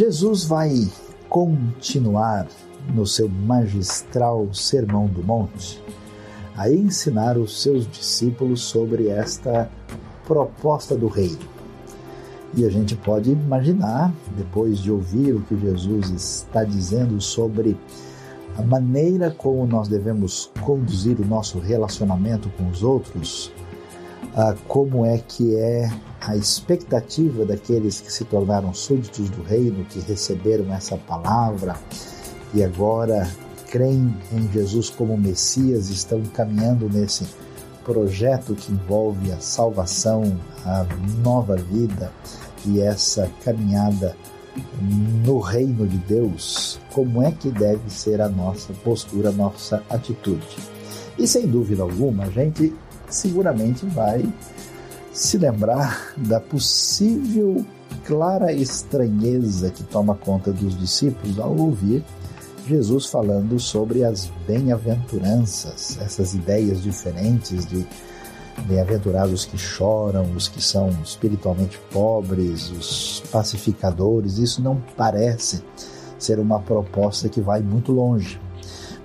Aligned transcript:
Jesus 0.00 0.44
vai 0.44 0.88
continuar 1.28 2.48
no 2.94 3.06
seu 3.06 3.28
magistral 3.28 4.48
Sermão 4.50 5.06
do 5.06 5.22
Monte 5.22 5.78
a 6.56 6.70
ensinar 6.72 7.36
os 7.36 7.60
seus 7.60 7.86
discípulos 7.86 8.62
sobre 8.62 9.08
esta 9.08 9.70
proposta 10.26 10.96
do 10.96 11.06
reino. 11.06 11.46
E 12.54 12.64
a 12.64 12.70
gente 12.70 12.96
pode 12.96 13.30
imaginar, 13.30 14.10
depois 14.38 14.78
de 14.78 14.90
ouvir 14.90 15.34
o 15.34 15.42
que 15.42 15.60
Jesus 15.60 16.08
está 16.08 16.64
dizendo 16.64 17.20
sobre 17.20 17.76
a 18.56 18.62
maneira 18.62 19.30
como 19.30 19.66
nós 19.66 19.86
devemos 19.86 20.50
conduzir 20.62 21.20
o 21.20 21.26
nosso 21.26 21.58
relacionamento 21.58 22.48
com 22.56 22.70
os 22.70 22.82
outros, 22.82 23.52
como 24.68 25.04
é 25.04 25.18
que 25.18 25.56
é 25.56 25.90
a 26.20 26.36
expectativa 26.36 27.44
daqueles 27.44 28.00
que 28.00 28.12
se 28.12 28.24
tornaram 28.24 28.72
súditos 28.72 29.28
do 29.30 29.42
reino, 29.42 29.84
que 29.86 30.00
receberam 30.00 30.72
essa 30.72 30.96
palavra 30.96 31.76
e 32.54 32.62
agora 32.62 33.28
creem 33.70 34.14
em 34.32 34.50
Jesus 34.52 34.90
como 34.90 35.16
Messias, 35.16 35.88
estão 35.88 36.22
caminhando 36.34 36.88
nesse 36.88 37.26
projeto 37.84 38.54
que 38.54 38.72
envolve 38.72 39.32
a 39.32 39.40
salvação, 39.40 40.38
a 40.64 40.86
nova 41.22 41.56
vida 41.56 42.12
e 42.66 42.80
essa 42.80 43.30
caminhada 43.44 44.16
no 45.24 45.38
reino 45.38 45.86
de 45.86 45.96
Deus, 45.98 46.78
como 46.92 47.22
é 47.22 47.30
que 47.30 47.50
deve 47.50 47.88
ser 47.88 48.20
a 48.20 48.28
nossa 48.28 48.72
postura, 48.84 49.30
a 49.30 49.32
nossa 49.32 49.82
atitude. 49.88 50.58
E 51.18 51.26
sem 51.26 51.46
dúvida 51.46 51.82
alguma, 51.82 52.24
a 52.24 52.30
gente 52.30 52.74
seguramente 53.10 53.84
vai 53.86 54.24
se 55.12 55.36
lembrar 55.36 56.14
da 56.16 56.40
possível 56.40 57.64
clara 58.04 58.52
estranheza 58.52 59.70
que 59.70 59.82
toma 59.82 60.14
conta 60.14 60.52
dos 60.52 60.78
discípulos 60.78 61.38
ao 61.38 61.56
ouvir 61.56 62.04
Jesus 62.66 63.06
falando 63.06 63.58
sobre 63.58 64.04
as 64.04 64.30
bem-aventuranças, 64.46 65.98
essas 66.00 66.34
ideias 66.34 66.80
diferentes 66.80 67.66
de 67.66 67.84
bem-aventurados 68.66 69.44
que 69.44 69.58
choram, 69.58 70.30
os 70.36 70.46
que 70.48 70.62
são 70.62 70.90
espiritualmente 71.02 71.78
pobres, 71.90 72.70
os 72.70 73.22
pacificadores. 73.32 74.38
Isso 74.38 74.62
não 74.62 74.80
parece 74.96 75.64
ser 76.18 76.38
uma 76.38 76.60
proposta 76.60 77.28
que 77.28 77.40
vai 77.40 77.60
muito 77.60 77.90
longe. 77.90 78.40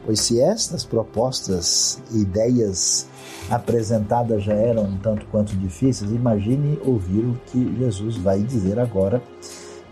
Pois 0.05 0.21
se 0.21 0.39
estas 0.39 0.85
propostas, 0.85 1.99
ideias 2.13 3.07
apresentadas 3.49 4.43
já 4.43 4.53
eram 4.53 4.83
um 4.83 4.97
tanto 4.97 5.25
quanto 5.27 5.55
difíceis, 5.55 6.11
imagine 6.11 6.79
ouvir 6.85 7.25
o 7.25 7.39
que 7.47 7.75
Jesus 7.77 8.17
vai 8.17 8.41
dizer 8.41 8.79
agora 8.79 9.21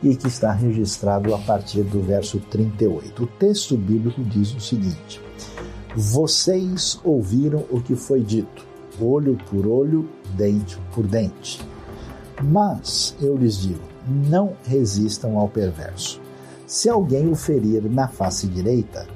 e 0.04 0.16
que 0.16 0.28
está 0.28 0.52
registrado 0.52 1.34
a 1.34 1.40
partir 1.40 1.82
do 1.84 2.02
verso 2.02 2.40
38. 2.40 3.24
O 3.24 3.28
texto 3.28 3.76
bíblico 3.76 4.24
diz 4.24 4.54
o 4.54 4.60
seguinte: 4.60 5.20
Vocês 5.96 7.00
ouviram 7.04 7.66
o 7.72 7.82
que 7.82 7.96
foi 7.96 8.22
dito, 8.22 8.66
olho 9.02 9.38
por 9.50 9.66
olho, 9.66 10.08
dente 10.36 10.78
por 10.94 11.08
dente. 11.08 11.60
Mas 12.44 13.16
eu 13.20 13.36
lhes 13.36 13.58
digo: 13.58 13.82
não 14.08 14.54
resistam 14.66 15.40
ao 15.40 15.48
perverso. 15.48 16.22
Se 16.68 16.90
alguém 16.90 17.30
o 17.30 17.36
ferir 17.36 17.84
na 17.90 18.08
face 18.08 18.48
direita, 18.48 19.08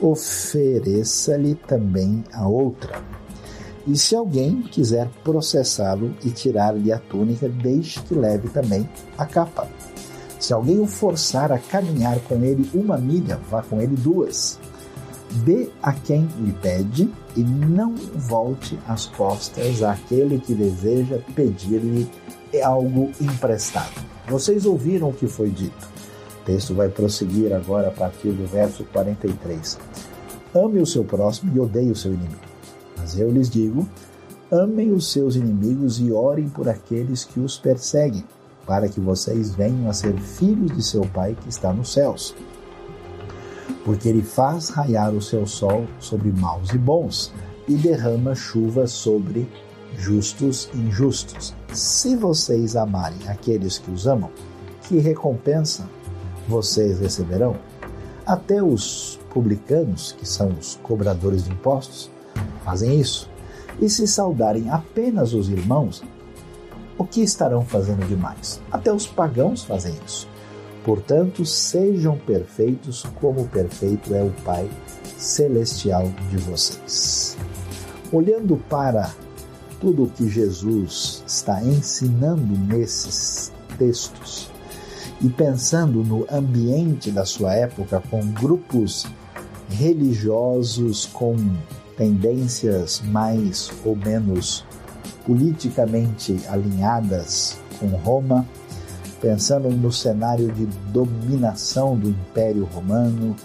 ofereça-lhe 0.00 1.54
também 1.54 2.24
a 2.32 2.46
outra. 2.46 3.02
E 3.86 3.96
se 3.96 4.14
alguém 4.14 4.62
quiser 4.62 5.08
processá-lo 5.24 6.14
e 6.24 6.30
tirar-lhe 6.30 6.92
a 6.92 6.98
túnica, 6.98 7.48
deixe 7.48 8.00
que 8.00 8.14
leve 8.14 8.48
também 8.48 8.88
a 9.16 9.24
capa. 9.24 9.68
Se 10.38 10.52
alguém 10.52 10.80
o 10.80 10.86
forçar 10.86 11.52
a 11.52 11.58
caminhar 11.58 12.18
com 12.20 12.42
ele 12.42 12.68
uma 12.72 12.96
milha, 12.96 13.38
vá 13.50 13.62
com 13.62 13.80
ele 13.80 13.96
duas. 13.96 14.58
Dê 15.44 15.68
a 15.82 15.92
quem 15.92 16.28
lhe 16.40 16.52
pede 16.52 17.10
e 17.36 17.40
não 17.40 17.94
volte 17.94 18.78
as 18.88 19.06
costas 19.06 19.82
àquele 19.82 20.38
que 20.38 20.54
deseja 20.54 21.18
pedir-lhe 21.34 22.08
algo 22.62 23.10
emprestado. 23.20 24.00
Vocês 24.28 24.66
ouviram 24.66 25.10
o 25.10 25.12
que 25.12 25.28
foi 25.28 25.50
dito. 25.50 25.99
O 26.40 26.44
texto 26.44 26.74
vai 26.74 26.88
prosseguir 26.88 27.52
agora 27.52 27.88
a 27.88 27.92
partir 27.92 28.32
do 28.32 28.46
verso 28.46 28.84
43. 28.92 29.78
Ame 30.54 30.80
o 30.80 30.86
seu 30.86 31.04
próximo 31.04 31.54
e 31.54 31.60
odeie 31.60 31.90
o 31.90 31.96
seu 31.96 32.12
inimigo. 32.12 32.40
Mas 32.96 33.18
eu 33.18 33.30
lhes 33.30 33.48
digo: 33.48 33.86
amem 34.50 34.92
os 34.92 35.12
seus 35.12 35.36
inimigos 35.36 36.00
e 36.00 36.10
orem 36.10 36.48
por 36.48 36.68
aqueles 36.68 37.24
que 37.24 37.40
os 37.40 37.58
perseguem 37.58 38.24
para 38.66 38.88
que 38.88 39.00
vocês 39.00 39.52
venham 39.54 39.88
a 39.88 39.92
ser 39.92 40.16
filhos 40.16 40.76
de 40.76 40.82
seu 40.82 41.02
Pai 41.02 41.36
que 41.40 41.48
está 41.48 41.72
nos 41.72 41.92
céus. 41.92 42.34
Porque 43.84 44.08
ele 44.08 44.22
faz 44.22 44.68
raiar 44.68 45.12
o 45.12 45.20
seu 45.20 45.46
sol 45.46 45.86
sobre 45.98 46.30
maus 46.30 46.70
e 46.70 46.78
bons 46.78 47.32
e 47.66 47.74
derrama 47.74 48.34
chuva 48.34 48.86
sobre 48.86 49.48
justos 49.96 50.70
e 50.72 50.78
injustos. 50.78 51.54
Se 51.72 52.14
vocês 52.14 52.76
amarem 52.76 53.28
aqueles 53.28 53.78
que 53.78 53.90
os 53.90 54.06
amam, 54.06 54.30
que 54.82 54.98
recompensa 54.98 55.88
vocês 56.50 56.98
receberão? 56.98 57.56
Até 58.26 58.62
os 58.62 59.18
publicanos, 59.30 60.12
que 60.12 60.26
são 60.26 60.48
os 60.48 60.78
cobradores 60.82 61.44
de 61.44 61.52
impostos, 61.52 62.10
fazem 62.64 63.00
isso. 63.00 63.30
E 63.80 63.88
se 63.88 64.06
saudarem 64.06 64.68
apenas 64.68 65.32
os 65.32 65.48
irmãos, 65.48 66.02
o 66.98 67.04
que 67.04 67.22
estarão 67.22 67.64
fazendo 67.64 68.06
demais? 68.06 68.60
Até 68.70 68.92
os 68.92 69.06
pagãos 69.06 69.62
fazem 69.62 69.94
isso. 70.04 70.28
Portanto, 70.84 71.44
sejam 71.46 72.18
perfeitos 72.18 73.04
como 73.20 73.46
perfeito 73.48 74.14
é 74.14 74.22
o 74.22 74.30
Pai 74.44 74.68
celestial 75.16 76.10
de 76.30 76.36
vocês. 76.38 77.38
Olhando 78.12 78.56
para 78.68 79.14
tudo 79.80 80.04
o 80.04 80.10
que 80.10 80.28
Jesus 80.28 81.22
está 81.26 81.62
ensinando 81.62 82.58
nesses 82.66 83.52
textos 83.78 84.49
e 85.20 85.28
pensando 85.28 86.02
no 86.02 86.26
ambiente 86.30 87.10
da 87.10 87.24
sua 87.24 87.54
época 87.54 88.02
com 88.10 88.20
grupos 88.32 89.06
religiosos 89.68 91.06
com 91.06 91.36
tendências 91.96 93.02
mais 93.04 93.70
ou 93.84 93.94
menos 93.94 94.64
politicamente 95.26 96.40
alinhadas 96.48 97.58
com 97.78 97.86
Roma, 97.88 98.46
pensando 99.20 99.68
no 99.68 99.92
cenário 99.92 100.50
de 100.52 100.66
dominação 100.90 101.96
do 101.96 102.08
Império 102.08 102.64
Romano, 102.64 103.36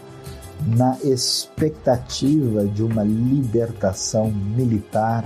na 0.68 0.98
expectativa 1.04 2.66
de 2.66 2.82
uma 2.82 3.04
libertação 3.04 4.32
militar 4.32 5.26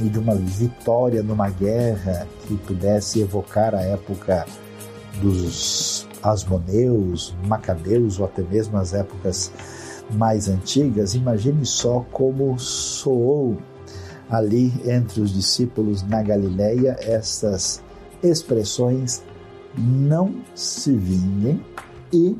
e 0.00 0.08
de 0.08 0.18
uma 0.18 0.34
vitória 0.34 1.22
numa 1.22 1.48
guerra 1.48 2.26
que 2.46 2.56
pudesse 2.58 3.20
evocar 3.20 3.74
a 3.74 3.80
época 3.80 4.44
dos 5.20 6.06
Asmoneus, 6.22 7.34
Macabeus 7.46 8.18
ou 8.18 8.26
até 8.26 8.42
mesmo 8.42 8.76
as 8.76 8.94
épocas 8.94 9.50
mais 10.12 10.48
antigas, 10.48 11.14
imagine 11.14 11.64
só 11.64 12.04
como 12.12 12.58
soou 12.58 13.56
ali 14.30 14.72
entre 14.84 15.20
os 15.20 15.32
discípulos 15.32 16.02
na 16.02 16.22
Galileia 16.22 16.96
estas 17.00 17.82
expressões 18.22 19.22
não 19.76 20.34
se 20.54 20.92
vinguem 20.92 21.62
e 22.12 22.36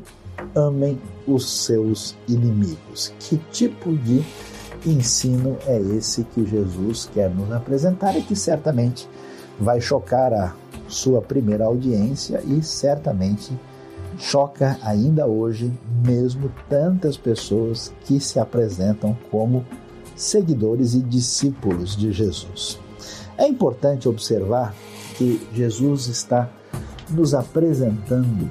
amem 0.55 0.99
os 1.27 1.65
seus 1.65 2.15
inimigos. 2.27 3.13
Que 3.19 3.37
tipo 3.51 3.95
de 3.95 4.23
ensino 4.85 5.57
é 5.65 5.79
esse 5.79 6.23
que 6.23 6.45
Jesus 6.45 7.09
quer 7.13 7.29
nos 7.29 7.51
apresentar 7.51 8.17
e 8.17 8.21
que 8.21 8.35
certamente 8.35 9.07
vai 9.59 9.81
chocar 9.81 10.33
a 10.33 10.55
sua 10.87 11.21
primeira 11.21 11.65
audiência 11.65 12.41
e 12.45 12.61
certamente 12.63 13.57
choca 14.17 14.77
ainda 14.81 15.27
hoje 15.27 15.71
mesmo 16.05 16.51
tantas 16.69 17.17
pessoas 17.17 17.93
que 18.05 18.19
se 18.19 18.39
apresentam 18.39 19.15
como 19.29 19.65
seguidores 20.15 20.93
e 20.93 20.99
discípulos 20.99 21.95
de 21.95 22.11
Jesus. 22.11 22.79
É 23.37 23.47
importante 23.47 24.09
observar 24.09 24.73
que 25.15 25.47
Jesus 25.53 26.07
está 26.07 26.49
nos 27.09 27.33
apresentando 27.33 28.49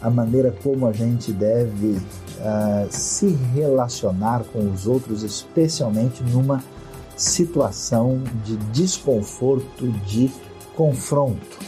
a 0.00 0.10
maneira 0.10 0.54
como 0.62 0.86
a 0.86 0.92
gente 0.92 1.32
deve 1.32 1.96
uh, 1.96 2.86
se 2.90 3.28
relacionar 3.54 4.44
com 4.44 4.70
os 4.70 4.86
outros, 4.86 5.22
especialmente 5.22 6.22
numa 6.22 6.62
situação 7.16 8.22
de 8.44 8.56
desconforto, 8.72 9.88
de 10.06 10.30
confronto. 10.76 11.58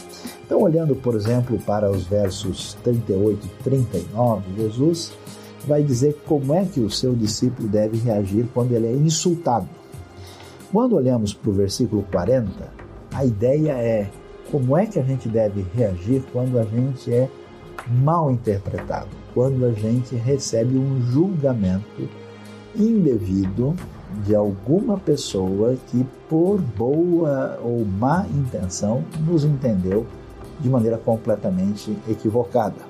Então, 0.45 0.61
olhando, 0.61 0.95
por 0.95 1.15
exemplo, 1.15 1.59
para 1.59 1.91
os 1.91 2.05
versos 2.05 2.75
38 2.83 3.45
e 3.45 3.63
39, 3.63 4.43
Jesus 4.55 5.11
vai 5.67 5.83
dizer 5.83 6.21
como 6.25 6.53
é 6.53 6.63
que 6.63 6.79
o 6.79 6.89
seu 6.89 7.13
discípulo 7.13 7.67
deve 7.67 7.97
reagir 7.97 8.47
quando 8.53 8.71
ele 8.71 8.87
é 8.87 8.93
insultado. 8.93 9.67
Quando 10.71 10.95
olhamos 10.95 11.33
para 11.33 11.49
o 11.49 11.53
versículo 11.53 12.03
40, 12.11 12.49
a 13.13 13.25
ideia 13.25 13.73
é 13.73 14.09
como 14.51 14.77
é 14.77 14.85
que 14.85 14.99
a 14.99 15.03
gente 15.03 15.27
deve 15.27 15.65
reagir 15.75 16.23
quando 16.31 16.57
a 16.57 16.63
gente 16.63 17.13
é 17.13 17.29
mal 17.87 18.31
interpretado, 18.31 19.09
quando 19.33 19.65
a 19.65 19.71
gente 19.71 20.15
recebe 20.15 20.77
um 20.77 21.01
julgamento 21.01 22.07
indevido 22.75 23.75
de 24.23 24.35
alguma 24.35 24.97
pessoa 24.97 25.75
que, 25.87 26.05
por 26.29 26.61
boa 26.61 27.59
ou 27.61 27.85
má 27.85 28.25
intenção, 28.27 29.03
nos 29.25 29.43
entendeu 29.43 30.05
de 30.59 30.69
maneira 30.69 30.97
completamente 30.97 31.95
equivocada. 32.07 32.81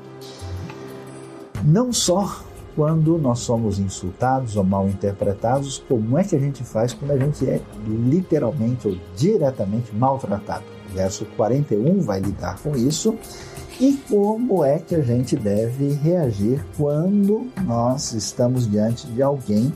Não 1.64 1.92
só 1.92 2.42
quando 2.76 3.18
nós 3.18 3.40
somos 3.40 3.80
insultados 3.80 4.56
ou 4.56 4.64
mal 4.64 4.88
interpretados, 4.88 5.84
como 5.88 6.18
é 6.18 6.24
que 6.24 6.36
a 6.36 6.40
gente 6.40 6.64
faz 6.64 6.94
quando 6.94 7.12
a 7.12 7.18
gente 7.18 7.50
é 7.50 7.60
literalmente 7.88 8.88
ou 8.88 8.96
diretamente 9.16 9.94
maltratado? 9.96 10.64
O 10.92 10.94
verso 10.94 11.26
41 11.36 12.02
vai 12.02 12.20
lidar 12.20 12.60
com 12.60 12.76
isso. 12.76 13.16
E 13.80 13.94
como 14.10 14.64
é 14.64 14.80
que 14.80 14.96
a 14.96 15.02
gente 15.02 15.36
deve 15.36 15.94
reagir 15.94 16.64
quando 16.78 17.48
nós 17.64 18.14
estamos 18.14 18.70
diante 18.70 19.08
de 19.08 19.22
alguém 19.22 19.74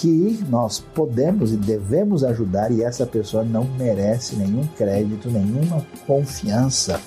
que 0.00 0.44
nós 0.48 0.78
podemos 0.78 1.52
e 1.52 1.56
devemos 1.56 2.22
ajudar 2.22 2.70
e 2.70 2.82
essa 2.82 3.06
pessoa 3.06 3.44
não 3.44 3.64
merece 3.78 4.36
nenhum 4.36 4.66
crédito, 4.76 5.30
nenhuma 5.30 5.84
confiança? 6.06 7.00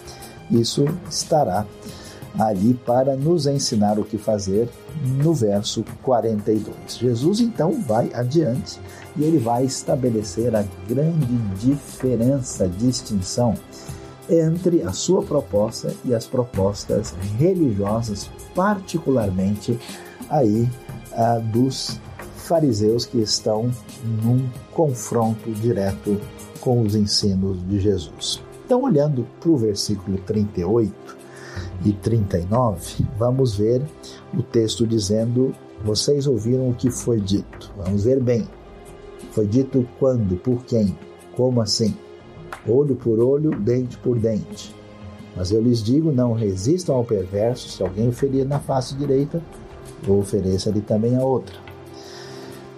Isso 0.49 0.85
estará 1.09 1.65
ali 2.37 2.73
para 2.73 3.15
nos 3.15 3.45
ensinar 3.47 3.99
o 3.99 4.03
que 4.03 4.17
fazer 4.17 4.69
no 5.03 5.33
verso 5.33 5.83
42. 6.01 6.75
Jesus 6.99 7.39
então 7.39 7.81
vai 7.81 8.11
adiante 8.13 8.79
e 9.15 9.23
ele 9.23 9.37
vai 9.37 9.65
estabelecer 9.65 10.55
a 10.55 10.63
grande 10.87 11.37
diferença, 11.59 12.67
distinção 12.67 13.53
entre 14.29 14.83
a 14.83 14.91
sua 14.91 15.23
proposta 15.23 15.93
e 16.05 16.13
as 16.13 16.25
propostas 16.27 17.13
religiosas, 17.37 18.29
particularmente 18.53 19.79
aí 20.29 20.69
a 21.11 21.39
dos 21.39 21.99
fariseus 22.49 23.05
que 23.05 23.19
estão 23.19 23.69
num 24.23 24.49
confronto 24.73 25.51
direto 25.51 26.19
com 26.59 26.81
os 26.81 26.95
ensinos 26.95 27.65
de 27.67 27.79
Jesus. 27.79 28.41
Então, 28.65 28.81
olhando 28.83 29.25
para 29.39 29.51
o 29.51 29.57
versículo 29.57 30.17
38, 30.25 31.19
e 31.85 31.93
39, 31.93 33.05
vamos 33.17 33.55
ver 33.55 33.81
o 34.33 34.41
texto 34.41 34.85
dizendo: 34.85 35.53
Vocês 35.83 36.27
ouviram 36.27 36.69
o 36.69 36.73
que 36.73 36.89
foi 36.89 37.19
dito. 37.19 37.71
Vamos 37.77 38.03
ver 38.03 38.19
bem. 38.19 38.47
Foi 39.31 39.45
dito 39.45 39.87
quando, 39.97 40.35
por 40.37 40.63
quem, 40.65 40.97
como 41.35 41.61
assim? 41.61 41.95
Olho 42.67 42.95
por 42.95 43.19
olho, 43.19 43.51
dente 43.51 43.97
por 43.97 44.17
dente. 44.19 44.75
Mas 45.35 45.51
eu 45.51 45.61
lhes 45.61 45.81
digo: 45.81 46.11
não 46.11 46.33
resistam 46.33 46.95
ao 46.95 47.05
perverso, 47.05 47.69
se 47.69 47.83
alguém 47.83 48.09
o 48.09 48.11
ferir 48.11 48.45
na 48.45 48.59
face 48.59 48.95
direita, 48.95 49.41
ofereça-lhe 50.07 50.81
também 50.81 51.15
a 51.15 51.23
outra. 51.23 51.68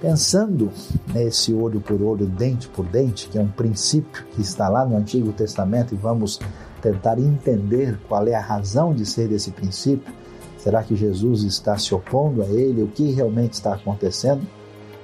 Pensando 0.01 0.71
nesse 1.13 1.53
olho 1.53 1.79
por 1.79 2.01
olho, 2.01 2.25
dente 2.25 2.67
por 2.67 2.83
dente, 2.87 3.29
que 3.29 3.37
é 3.37 3.41
um 3.41 3.47
princípio 3.47 4.25
que 4.31 4.41
está 4.41 4.67
lá 4.67 4.83
no 4.83 4.97
Antigo 4.97 5.31
Testamento, 5.31 5.93
e 5.93 5.97
vamos 5.97 6.39
tentar 6.81 7.19
entender 7.19 7.99
qual 8.09 8.27
é 8.27 8.33
a 8.33 8.41
razão 8.41 8.95
de 8.95 9.05
ser 9.05 9.27
desse 9.27 9.51
princípio. 9.51 10.11
Será 10.57 10.81
que 10.81 10.95
Jesus 10.95 11.43
está 11.43 11.77
se 11.77 11.93
opondo 11.93 12.41
a 12.41 12.47
ele? 12.47 12.81
O 12.81 12.87
que 12.87 13.11
realmente 13.11 13.53
está 13.53 13.75
acontecendo? 13.75 14.41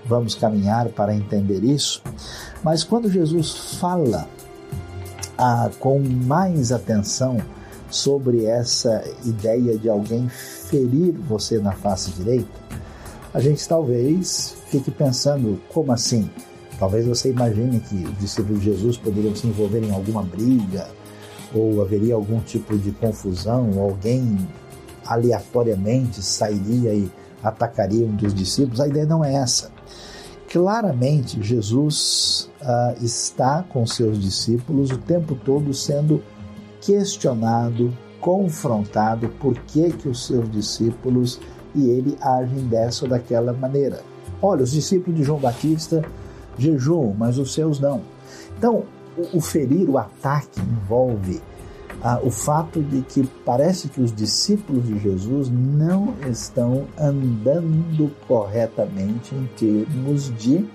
Vamos 0.04 0.34
caminhar 0.34 0.90
para 0.90 1.14
entender 1.14 1.64
isso. 1.64 2.02
Mas 2.64 2.84
quando 2.84 3.08
Jesus 3.08 3.76
fala 3.80 4.28
ah, 5.38 5.70
com 5.80 6.00
mais 6.00 6.72
atenção 6.72 7.38
sobre 7.88 8.46
essa 8.46 9.04
ideia 9.24 9.78
de 9.78 9.90
alguém 9.90 10.28
ferir 10.28 11.14
você 11.14 11.60
na 11.60 11.72
face 11.72 12.10
direita, 12.12 12.67
a 13.34 13.40
gente 13.40 13.68
talvez 13.68 14.56
fique 14.70 14.92
pensando: 14.92 15.60
como 15.74 15.92
assim? 15.92 16.30
Talvez 16.80 17.06
você 17.06 17.30
imagine 17.32 17.80
que 17.80 17.96
os 17.96 18.20
discípulos 18.20 18.60
de 18.60 18.66
Jesus 18.66 18.98
poderiam 18.98 19.36
se 19.36 19.48
envolver 19.48 19.84
em 19.84 19.92
alguma 19.92 20.22
briga, 20.22 20.88
ou 21.54 21.82
haveria 21.82 22.14
algum 22.14 22.40
tipo 22.40 22.78
de 22.78 22.92
confusão, 22.92 23.80
alguém 23.80 24.38
aleatoriamente 25.06 26.22
sairia 26.22 26.94
e 26.94 27.10
atacaria 27.44 28.06
um 28.06 28.16
dos 28.16 28.34
discípulos. 28.34 28.80
A 28.80 28.88
ideia 28.88 29.06
não 29.06 29.24
é 29.24 29.34
essa. 29.34 29.72
Claramente, 30.52 31.42
Jesus 31.42 32.50
uh, 32.62 33.04
está 33.04 33.64
com 33.64 33.86
seus 33.86 34.20
discípulos 34.20 34.92
o 34.92 34.98
tempo 34.98 35.36
todo 35.36 35.74
sendo 35.74 36.24
questionado, 36.82 37.96
confrontado 38.22 39.28
por 39.40 39.56
que, 39.60 39.92
que 39.92 40.08
os 40.08 40.26
seus 40.26 40.50
discípulos 40.50 41.40
e 41.78 41.90
ele 41.90 42.18
agem 42.22 42.68
dessa 42.68 43.06
ou 43.06 43.10
daquela 43.10 43.54
maneira. 43.54 44.02
Olha, 44.42 44.64
os 44.64 44.72
discípulos 44.72 45.18
de 45.18 45.24
João 45.24 45.40
Batista 45.40 46.04
jejuam, 46.58 47.16
mas 47.18 47.38
os 47.38 47.54
seus 47.54 47.80
não. 47.80 48.02
Então, 48.58 48.84
o, 49.34 49.42
ferir, 49.42 49.90
o 49.90 49.98
ataque, 49.98 50.60
envolve 50.60 51.42
ah, 52.04 52.20
o 52.24 52.30
fato 52.30 52.82
de 52.82 53.02
que 53.02 53.28
parece 53.44 53.88
que 53.88 54.02
os 54.02 54.14
discípulos 54.14 54.86
de 54.86 55.00
Jesus 55.00 55.50
não 55.50 56.14
estão 56.30 56.86
andando 57.00 58.12
corretamente 58.28 59.34
em 59.34 59.48
termos 59.58 60.32
de 60.38 60.66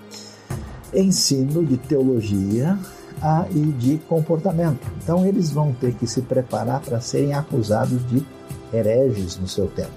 ensino, 0.92 1.64
de 1.64 1.76
teologia 1.76 2.78
ah, 3.22 3.46
e 3.50 3.60
de 3.60 3.98
comportamento. 4.08 4.80
Então, 5.02 5.24
eles 5.24 5.50
vão 5.50 5.72
ter 5.72 5.94
que 5.94 6.06
se 6.06 6.22
preparar 6.22 6.80
para 6.80 7.00
serem 7.00 7.34
acusados 7.34 8.04
de 8.08 8.24
hereges 8.72 9.38
no 9.38 9.46
seu 9.46 9.68
tempo. 9.68 9.92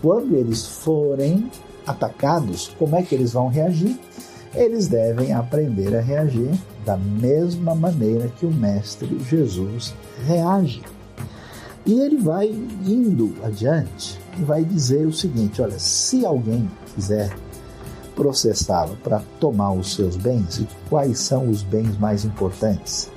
Quando 0.00 0.34
eles 0.36 0.66
forem 0.66 1.50
atacados, 1.86 2.70
como 2.78 2.96
é 2.96 3.02
que 3.02 3.14
eles 3.14 3.32
vão 3.32 3.48
reagir? 3.48 3.98
Eles 4.54 4.88
devem 4.88 5.32
aprender 5.32 5.96
a 5.96 6.00
reagir 6.00 6.50
da 6.84 6.96
mesma 6.96 7.74
maneira 7.74 8.28
que 8.28 8.46
o 8.46 8.50
Mestre 8.50 9.18
Jesus 9.28 9.94
reage. 10.26 10.82
E 11.84 12.00
ele 12.00 12.18
vai 12.18 12.48
indo 12.48 13.34
adiante 13.42 14.18
e 14.38 14.42
vai 14.42 14.64
dizer 14.64 15.06
o 15.06 15.12
seguinte: 15.12 15.60
olha, 15.60 15.78
se 15.78 16.24
alguém 16.24 16.70
quiser 16.94 17.34
processá-lo 18.14 18.96
para 19.02 19.22
tomar 19.38 19.72
os 19.72 19.94
seus 19.94 20.16
bens, 20.16 20.58
e 20.58 20.68
quais 20.88 21.18
são 21.18 21.48
os 21.48 21.62
bens 21.62 21.96
mais 21.98 22.24
importantes? 22.24 23.08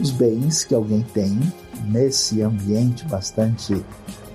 Os 0.00 0.10
bens 0.10 0.64
que 0.64 0.74
alguém 0.74 1.02
tem 1.14 1.38
nesse 1.86 2.40
ambiente 2.42 3.04
bastante 3.06 3.84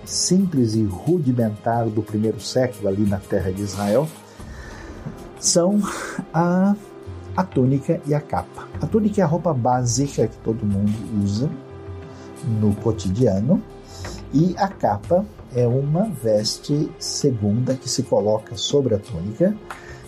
simples 0.05 0.75
e 0.75 0.83
rudimentar 0.83 1.87
do 1.87 2.01
primeiro 2.01 2.39
século 2.39 2.87
ali 2.87 3.05
na 3.05 3.17
terra 3.17 3.51
de 3.51 3.61
Israel 3.61 4.07
são 5.39 5.79
a 6.33 6.75
a 7.35 7.43
túnica 7.43 7.99
e 8.07 8.13
a 8.13 8.21
capa. 8.21 8.67
A 8.81 8.87
túnica 8.87 9.19
é 9.19 9.23
a 9.23 9.27
roupa 9.27 9.53
básica 9.53 10.27
que 10.27 10.37
todo 10.37 10.65
mundo 10.65 10.93
usa 11.21 11.49
no 12.61 12.73
cotidiano 12.75 13.61
e 14.33 14.55
a 14.57 14.67
capa 14.67 15.25
é 15.53 15.67
uma 15.67 16.05
veste 16.05 16.89
segunda 16.97 17.75
que 17.75 17.89
se 17.89 18.03
coloca 18.03 18.55
sobre 18.55 18.95
a 18.95 18.99
túnica. 18.99 19.55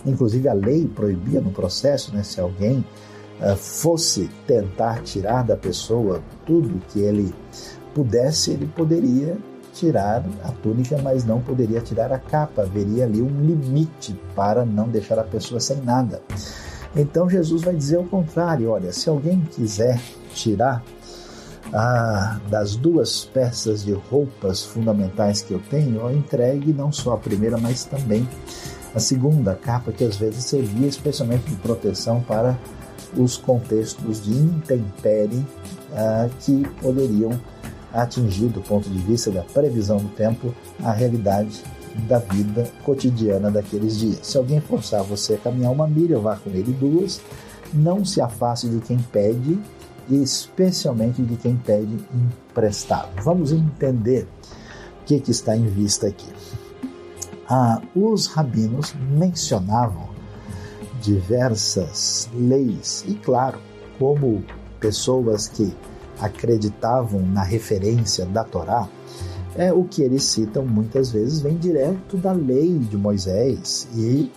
Inclusive 0.06 0.48
a 0.48 0.54
lei 0.54 0.86
proibia 0.86 1.40
no 1.40 1.50
processo, 1.50 2.14
né, 2.14 2.22
se 2.22 2.40
alguém 2.40 2.84
uh, 3.40 3.56
fosse 3.56 4.30
tentar 4.46 5.02
tirar 5.02 5.42
da 5.42 5.56
pessoa 5.56 6.22
tudo 6.46 6.80
que 6.88 7.00
ele 7.00 7.34
pudesse, 7.94 8.52
ele 8.52 8.66
poderia 8.66 9.36
tirar 9.78 10.24
a 10.44 10.52
túnica, 10.62 10.98
mas 11.02 11.24
não 11.24 11.40
poderia 11.40 11.80
tirar 11.80 12.12
a 12.12 12.18
capa. 12.18 12.62
Haveria 12.62 13.04
ali 13.04 13.22
um 13.22 13.40
limite 13.40 14.18
para 14.34 14.64
não 14.64 14.88
deixar 14.88 15.18
a 15.18 15.24
pessoa 15.24 15.60
sem 15.60 15.78
nada. 15.78 16.20
Então 16.96 17.28
Jesus 17.28 17.62
vai 17.62 17.74
dizer 17.74 17.98
o 17.98 18.04
contrário: 18.04 18.70
olha, 18.70 18.92
se 18.92 19.08
alguém 19.08 19.40
quiser 19.52 20.00
tirar 20.34 20.82
ah, 21.72 22.38
das 22.48 22.76
duas 22.76 23.24
peças 23.24 23.84
de 23.84 23.92
roupas 23.92 24.64
fundamentais 24.64 25.42
que 25.42 25.52
eu 25.52 25.60
tenho, 25.70 25.96
eu 25.96 26.12
entregue 26.12 26.72
não 26.72 26.90
só 26.90 27.14
a 27.14 27.18
primeira, 27.18 27.58
mas 27.58 27.84
também 27.84 28.26
a 28.94 29.00
segunda 29.00 29.54
capa, 29.54 29.92
que 29.92 30.04
às 30.04 30.16
vezes 30.16 30.44
servia 30.44 30.88
especialmente 30.88 31.50
de 31.50 31.56
proteção 31.56 32.20
para 32.20 32.58
os 33.16 33.36
contextos 33.36 34.22
de 34.22 34.32
intempérie 34.32 35.44
ah, 35.94 36.28
que 36.40 36.66
poderiam 36.80 37.38
atingir, 37.92 38.48
do 38.48 38.60
ponto 38.60 38.88
de 38.88 38.98
vista 38.98 39.30
da 39.30 39.42
previsão 39.42 39.98
do 39.98 40.08
tempo, 40.08 40.54
a 40.82 40.92
realidade 40.92 41.62
da 42.06 42.18
vida 42.18 42.70
cotidiana 42.84 43.50
daqueles 43.50 43.98
dias. 43.98 44.26
Se 44.26 44.36
alguém 44.36 44.60
forçar 44.60 45.02
você 45.02 45.34
a 45.34 45.38
caminhar 45.38 45.72
uma 45.72 45.86
milha, 45.86 46.18
vá 46.18 46.36
com 46.36 46.50
ele 46.50 46.72
duas. 46.72 47.20
Não 47.72 48.04
se 48.04 48.20
afaste 48.20 48.68
de 48.68 48.80
quem 48.80 48.98
pede, 48.98 49.58
e 50.08 50.22
especialmente 50.22 51.22
de 51.22 51.36
quem 51.36 51.56
pede 51.56 51.98
emprestado. 52.14 53.10
Vamos 53.22 53.52
entender 53.52 54.26
o 55.02 55.04
que, 55.04 55.20
que 55.20 55.30
está 55.30 55.56
em 55.56 55.66
vista 55.66 56.06
aqui. 56.06 56.28
Ah, 57.48 57.80
os 57.94 58.26
rabinos 58.26 58.94
mencionavam 59.10 60.08
diversas 61.00 62.28
leis, 62.34 63.04
e 63.06 63.14
claro, 63.14 63.58
como 63.98 64.44
pessoas 64.80 65.48
que 65.48 65.74
acreditavam 66.20 67.20
na 67.20 67.42
referência 67.42 68.26
da 68.26 68.44
Torá, 68.44 68.88
é, 69.56 69.72
o 69.72 69.84
que 69.84 70.02
eles 70.02 70.24
citam 70.24 70.64
muitas 70.64 71.10
vezes 71.10 71.40
vem 71.40 71.56
direto 71.56 72.16
da 72.16 72.32
lei 72.32 72.78
de 72.78 72.96
Moisés 72.96 73.88
e 73.94 74.30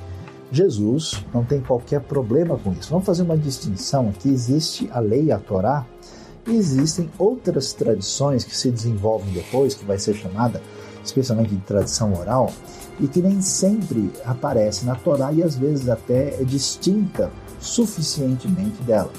Jesus 0.52 1.24
não 1.34 1.44
tem 1.44 1.62
qualquer 1.62 2.02
problema 2.02 2.58
com 2.58 2.74
isso. 2.74 2.90
Vamos 2.90 3.06
fazer 3.06 3.24
uma 3.24 3.38
distinção 3.38 4.10
aqui: 4.10 4.30
existe 4.30 4.90
a 4.92 5.00
lei, 5.00 5.32
a 5.32 5.38
Torá, 5.38 5.86
e 6.48 6.56
existem 6.56 7.10
outras 7.18 7.72
tradições 7.72 8.44
que 8.44 8.56
se 8.56 8.70
desenvolvem 8.72 9.32
depois, 9.32 9.74
que 9.74 9.86
vai 9.86 9.98
ser 9.98 10.16
chamada 10.16 10.62
especialmente 11.04 11.56
de 11.56 11.62
tradição 11.62 12.14
oral, 12.14 12.52
e 13.00 13.08
que 13.08 13.22
nem 13.22 13.42
sempre 13.42 14.12
aparece 14.26 14.86
na 14.86 14.96
Torá 14.96 15.32
e 15.32 15.42
às 15.42 15.56
vezes 15.56 15.90
até 15.90 16.40
é 16.40 16.44
distinta 16.44 17.32
suficientemente 17.60 18.82
dela. 18.84 19.12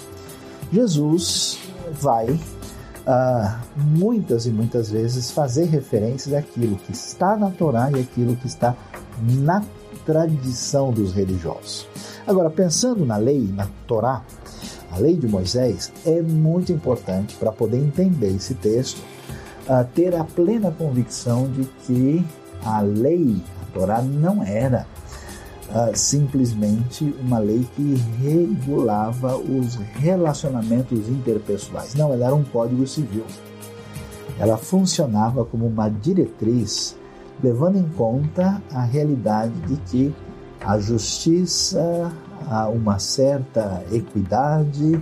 Jesus 0.72 1.58
vai 2.00 2.38
uh, 3.06 3.58
muitas 3.76 4.46
e 4.46 4.50
muitas 4.50 4.90
vezes 4.90 5.30
fazer 5.30 5.64
referências 5.64 6.34
àquilo 6.34 6.76
que 6.76 6.92
está 6.92 7.36
na 7.36 7.50
Torá 7.50 7.90
e 7.90 8.00
aquilo 8.00 8.36
que 8.36 8.46
está 8.46 8.74
na 9.20 9.62
tradição 10.04 10.90
dos 10.90 11.12
religiosos. 11.12 11.86
Agora, 12.26 12.50
pensando 12.50 13.04
na 13.04 13.16
lei, 13.16 13.52
na 13.54 13.68
Torá, 13.86 14.22
a 14.90 14.98
lei 14.98 15.16
de 15.16 15.26
Moisés, 15.26 15.92
é 16.04 16.20
muito 16.20 16.72
importante 16.72 17.36
para 17.36 17.52
poder 17.52 17.78
entender 17.78 18.34
esse 18.34 18.54
texto, 18.54 19.00
ter 19.94 20.14
a 20.14 20.24
plena 20.24 20.70
convicção 20.70 21.48
de 21.48 21.64
que 21.86 22.24
a 22.64 22.80
lei, 22.80 23.42
a 23.62 23.72
Torá, 23.72 24.02
não 24.02 24.42
era 24.42 24.86
uh, 25.72 25.96
simplesmente 25.96 27.14
uma 27.20 27.38
lei 27.38 27.66
que 27.74 27.94
regulava 28.20 29.36
os 29.36 29.76
relacionamentos 29.94 31.08
interpessoais. 31.08 31.94
Não, 31.94 32.12
ela 32.12 32.26
era 32.26 32.34
um 32.34 32.44
código 32.44 32.86
civil. 32.86 33.24
Ela 34.38 34.56
funcionava 34.56 35.44
como 35.44 35.66
uma 35.66 35.88
diretriz, 35.88 36.96
levando 37.42 37.76
em 37.76 37.88
conta 37.88 38.62
a 38.72 38.82
realidade 38.82 39.52
de 39.62 39.76
que 39.76 40.14
a 40.64 40.78
justiça, 40.78 42.12
a 42.48 42.68
uma 42.68 42.98
certa 42.98 43.82
equidade 43.90 44.94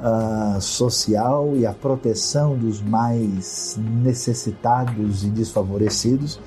uh, 0.00 0.60
social 0.60 1.52
e 1.56 1.64
a 1.64 1.72
proteção 1.72 2.56
dos 2.56 2.82
mais 2.82 3.78
necessitados 4.02 5.24
e 5.24 5.28
desfavorecidos 5.28 6.40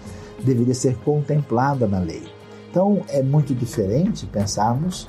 deveria 0.43 0.75
ser 0.75 0.97
contemplada 0.97 1.87
na 1.87 1.99
lei. 1.99 2.23
Então 2.73 3.03
é 3.07 3.21
muito 3.21 3.53
diferente 3.53 4.25
pensarmos 4.25 5.07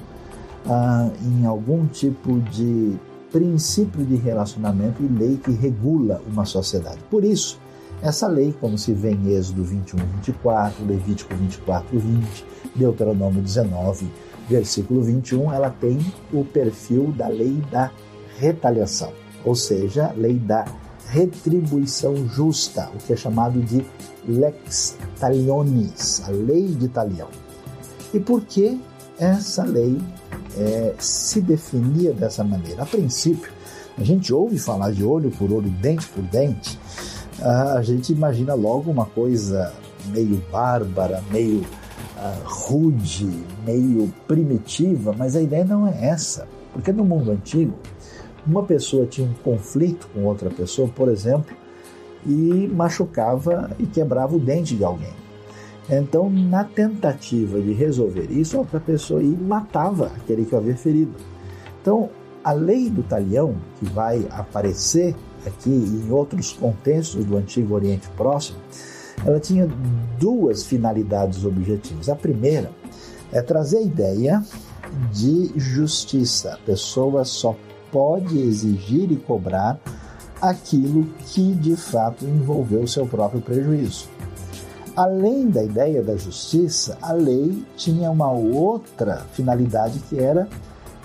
ah, 0.67 1.09
em 1.23 1.47
algum 1.47 1.87
tipo 1.87 2.39
de 2.39 2.95
princípio 3.33 4.05
de 4.05 4.17
relacionamento 4.17 5.03
e 5.03 5.09
lei 5.09 5.39
que 5.43 5.51
regula 5.51 6.21
uma 6.31 6.45
sociedade. 6.45 6.99
Por 7.11 7.25
isso, 7.25 7.59
essa 8.03 8.27
lei, 8.27 8.55
como 8.61 8.77
se 8.77 8.93
vê 8.93 9.13
em 9.13 9.31
Êxodo 9.31 9.65
21, 9.65 9.97
24, 9.97 10.85
Levítico 10.85 11.35
24, 11.35 11.99
20, 11.99 12.45
Deuteronômio 12.77 13.41
19, 13.41 14.11
versículo 14.47 15.03
21, 15.03 15.51
ela 15.51 15.71
tem 15.71 15.99
o 16.35 16.45
perfil 16.45 17.15
da 17.17 17.29
lei 17.29 17.63
da 17.73 17.91
retaliação, 18.37 19.11
ou 19.43 19.55
seja, 19.55 20.13
lei 20.15 20.35
da 20.35 20.67
retribuição 21.09 22.15
justa, 22.29 22.91
o 22.95 22.99
que 22.99 23.15
é 23.15 23.17
chamado 23.17 23.59
de 23.63 23.83
lex 24.29 24.99
talionis, 25.19 26.23
a 26.29 26.31
lei 26.31 26.67
de 26.67 26.89
talião. 26.89 27.44
E 28.15 28.21
por 28.21 28.43
que 28.43 28.81
essa 29.19 29.65
lei 29.65 30.01
é, 30.57 30.95
se 30.99 31.41
definia 31.41 32.13
dessa 32.13 32.45
maneira? 32.45 32.85
A 32.85 32.87
princípio, 32.87 33.51
a 33.99 34.05
gente 34.05 34.33
ouve 34.33 34.57
falar 34.57 34.93
de 34.93 35.05
olho 35.05 35.33
por 35.33 35.53
olho, 35.53 35.69
dente 35.69 36.07
por 36.09 36.23
dente, 36.23 36.79
a 37.41 37.83
gente 37.83 38.13
imagina 38.13 38.55
logo 38.55 38.91
uma 38.91 39.07
coisa 39.07 39.73
meio 40.07 40.41
bárbara, 40.51 41.23
meio 41.31 41.61
uh, 41.61 42.43
rude, 42.45 43.29
meio 43.67 44.13
primitiva, 44.29 45.15
mas 45.17 45.35
a 45.35 45.43
ideia 45.43 45.65
não 45.65 45.87
é 45.87 46.07
essa. 46.07 46.47
Porque 46.73 46.93
no 46.93 47.05
mundo 47.05 47.33
antigo, 47.33 47.75
uma 48.47 48.63
pessoa 48.63 49.07
tinha 49.07 49.27
um 49.27 49.35
conflito 49.43 50.09
com 50.15 50.25
outra 50.25 50.51
pessoa, 50.51 50.89
por 50.89 51.09
exemplo, 51.09 51.55
e 52.27 52.71
machucava 52.73 53.71
e 53.79 53.87
quebrava 53.87 54.37
o 54.37 54.41
dente 54.41 54.77
de 54.77 54.85
alguém. 54.85 55.24
Então, 55.89 56.31
na 56.31 56.65
tentativa 56.65 57.61
de 57.61 57.73
resolver 57.73 58.31
isso, 58.31 58.57
a 58.57 58.61
outra 58.61 58.81
pessoa 58.81 59.23
ia 59.23 59.37
matava 59.37 60.07
aquele 60.17 60.45
que 60.45 60.57
havia 60.57 60.77
ferido. 60.77 61.13
Então, 61.81 62.09
a 62.43 62.53
lei 62.53 62.89
do 62.89 63.03
talião, 63.03 63.55
que 63.79 63.85
vai 63.87 64.27
aparecer 64.31 65.15
aqui 65.47 65.71
em 65.71 66.11
outros 66.11 66.53
contextos 66.53 67.25
do 67.25 67.37
Antigo 67.37 67.75
Oriente 67.75 68.09
Próximo, 68.17 68.59
ela 69.25 69.39
tinha 69.39 69.69
duas 70.19 70.65
finalidades 70.65 71.45
objetivas. 71.45 72.09
A 72.09 72.17
primeira 72.17 72.71
é 73.33 73.43
trazer 73.43 73.79
a 73.79 73.83
ideia 73.83 74.45
de 75.13 75.53
justiça. 75.57 76.55
A 76.55 76.59
pessoa 76.59 77.25
só 77.25 77.57
pode 77.91 78.39
exigir 78.39 79.11
e 79.13 79.17
cobrar 79.17 79.79
aquilo 80.41 81.07
que 81.27 81.55
de 81.55 81.77
fato 81.77 82.25
envolveu 82.25 82.83
o 82.83 82.89
seu 82.89 83.07
próprio 83.07 83.41
prejuízo. 83.41 84.09
Além 84.97 85.51
da 85.51 85.65
ideia 85.65 86.03
da 86.03 86.17
justiça, 86.17 86.97
a 87.03 87.13
lei 87.13 87.65
tinha 87.77 88.11
uma 88.11 88.31
outra 88.31 89.27
finalidade 89.33 89.99
que 90.09 90.21
era 90.21 90.49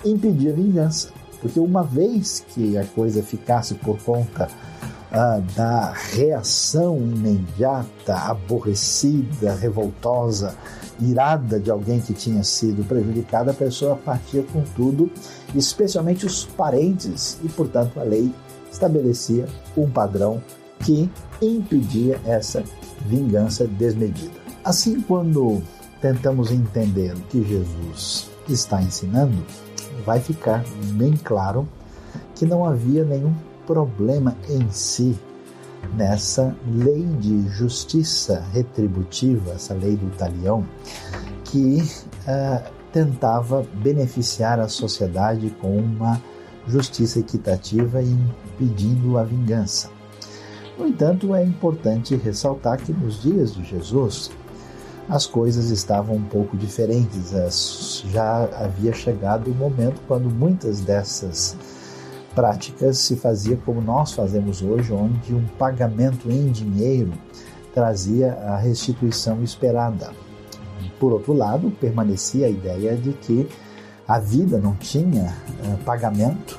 impedir 0.04 0.50
a 0.50 0.54
vingança. 0.54 1.08
Porque 1.40 1.58
uma 1.58 1.82
vez 1.82 2.44
que 2.48 2.78
a 2.78 2.84
coisa 2.84 3.22
ficasse 3.22 3.74
por 3.74 3.98
conta 4.02 4.48
ah, 5.10 5.40
da 5.56 5.92
reação 5.92 6.98
imediata, 6.98 8.14
aborrecida, 8.14 9.54
revoltosa, 9.54 10.54
irada 11.00 11.58
de 11.58 11.70
alguém 11.70 12.00
que 12.00 12.14
tinha 12.14 12.44
sido 12.44 12.86
prejudicado, 12.86 13.50
a 13.50 13.54
pessoa 13.54 13.96
partia 13.96 14.44
com 14.52 14.62
tudo, 14.76 15.10
especialmente 15.52 16.26
os 16.26 16.44
parentes, 16.44 17.38
e 17.42 17.48
portanto 17.48 17.98
a 17.98 18.04
lei 18.04 18.32
estabelecia 18.70 19.46
um 19.76 19.90
padrão 19.90 20.40
que 20.78 21.10
impedia 21.42 22.20
essa 22.24 22.62
vingança 23.06 23.66
desmedida. 23.66 24.40
Assim, 24.64 25.00
quando 25.00 25.62
tentamos 26.00 26.50
entender 26.50 27.14
o 27.14 27.20
que 27.22 27.42
Jesus 27.42 28.30
está 28.48 28.82
ensinando, 28.82 29.44
vai 30.04 30.20
ficar 30.20 30.64
bem 30.94 31.14
claro 31.16 31.68
que 32.34 32.46
não 32.46 32.64
havia 32.64 33.04
nenhum 33.04 33.34
problema 33.66 34.36
em 34.48 34.70
si 34.70 35.18
nessa 35.94 36.54
lei 36.66 37.04
de 37.20 37.48
justiça 37.48 38.44
retributiva, 38.52 39.52
essa 39.52 39.74
lei 39.74 39.96
do 39.96 40.10
talião, 40.16 40.64
que 41.44 41.82
uh, 42.26 42.70
tentava 42.92 43.66
beneficiar 43.82 44.60
a 44.60 44.68
sociedade 44.68 45.50
com 45.60 45.76
uma 45.76 46.20
justiça 46.66 47.20
equitativa 47.20 48.02
e 48.02 48.10
impedindo 48.10 49.18
a 49.18 49.24
vingança. 49.24 49.90
No 50.80 50.88
entanto, 50.88 51.34
é 51.34 51.44
importante 51.44 52.16
ressaltar 52.16 52.78
que 52.78 52.90
nos 52.90 53.20
dias 53.20 53.52
de 53.54 53.62
Jesus 53.62 54.30
as 55.10 55.26
coisas 55.26 55.68
estavam 55.68 56.16
um 56.16 56.22
pouco 56.22 56.56
diferentes. 56.56 57.32
Já 58.10 58.44
havia 58.44 58.90
chegado 58.94 59.50
o 59.50 59.54
momento 59.54 60.00
quando 60.08 60.30
muitas 60.30 60.80
dessas 60.80 61.54
práticas 62.34 62.96
se 62.96 63.14
fazia 63.14 63.58
como 63.58 63.82
nós 63.82 64.14
fazemos 64.14 64.62
hoje, 64.62 64.90
onde 64.90 65.34
um 65.34 65.46
pagamento 65.58 66.30
em 66.30 66.50
dinheiro 66.50 67.12
trazia 67.74 68.32
a 68.32 68.56
restituição 68.56 69.42
esperada. 69.42 70.12
Por 70.98 71.12
outro 71.12 71.34
lado, 71.34 71.70
permanecia 71.72 72.46
a 72.46 72.50
ideia 72.50 72.96
de 72.96 73.12
que 73.12 73.46
a 74.08 74.18
vida 74.18 74.56
não 74.56 74.74
tinha 74.76 75.36
uh, 75.62 75.84
pagamento 75.84 76.58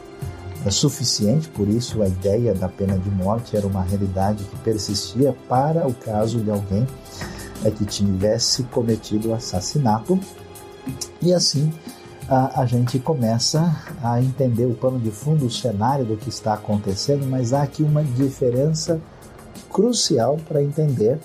é 0.66 0.70
suficiente, 0.70 1.50
por 1.50 1.68
isso 1.68 2.02
a 2.02 2.08
ideia 2.08 2.54
da 2.54 2.70
pena 2.70 2.98
de 2.98 3.10
morte 3.10 3.58
era 3.58 3.66
uma 3.66 3.82
realidade 3.82 4.44
que 4.44 4.56
persistia 4.58 5.36
para 5.50 5.88
o 5.88 5.94
caso 5.94 6.40
de 6.40 6.52
alguém 6.52 6.86
é, 7.66 7.72
que 7.72 7.86
tivesse 7.86 8.64
cometido 8.64 9.34
assassinato. 9.34 10.20
E 11.22 11.34
assim 11.34 11.72
a, 12.28 12.62
a, 12.62 12.66
gente 12.66 13.00
começa 13.00 13.76
a 14.04 14.22
entender 14.22 14.66
o 14.66 14.74
pano 14.74 15.00
de 15.00 15.12
fundo, 15.12 15.46
o 15.46 15.52
cenário 15.52 16.06
do 16.06 16.16
que 16.16 16.30
está 16.30 16.54
acontecendo, 16.54 17.26
mas 17.26 17.54
há 17.54 17.64
aqui 17.64 17.84
uma 17.84 18.04
diferença 18.04 19.02
crucial 19.72 20.38
para 20.48 20.64
entender 20.64 21.20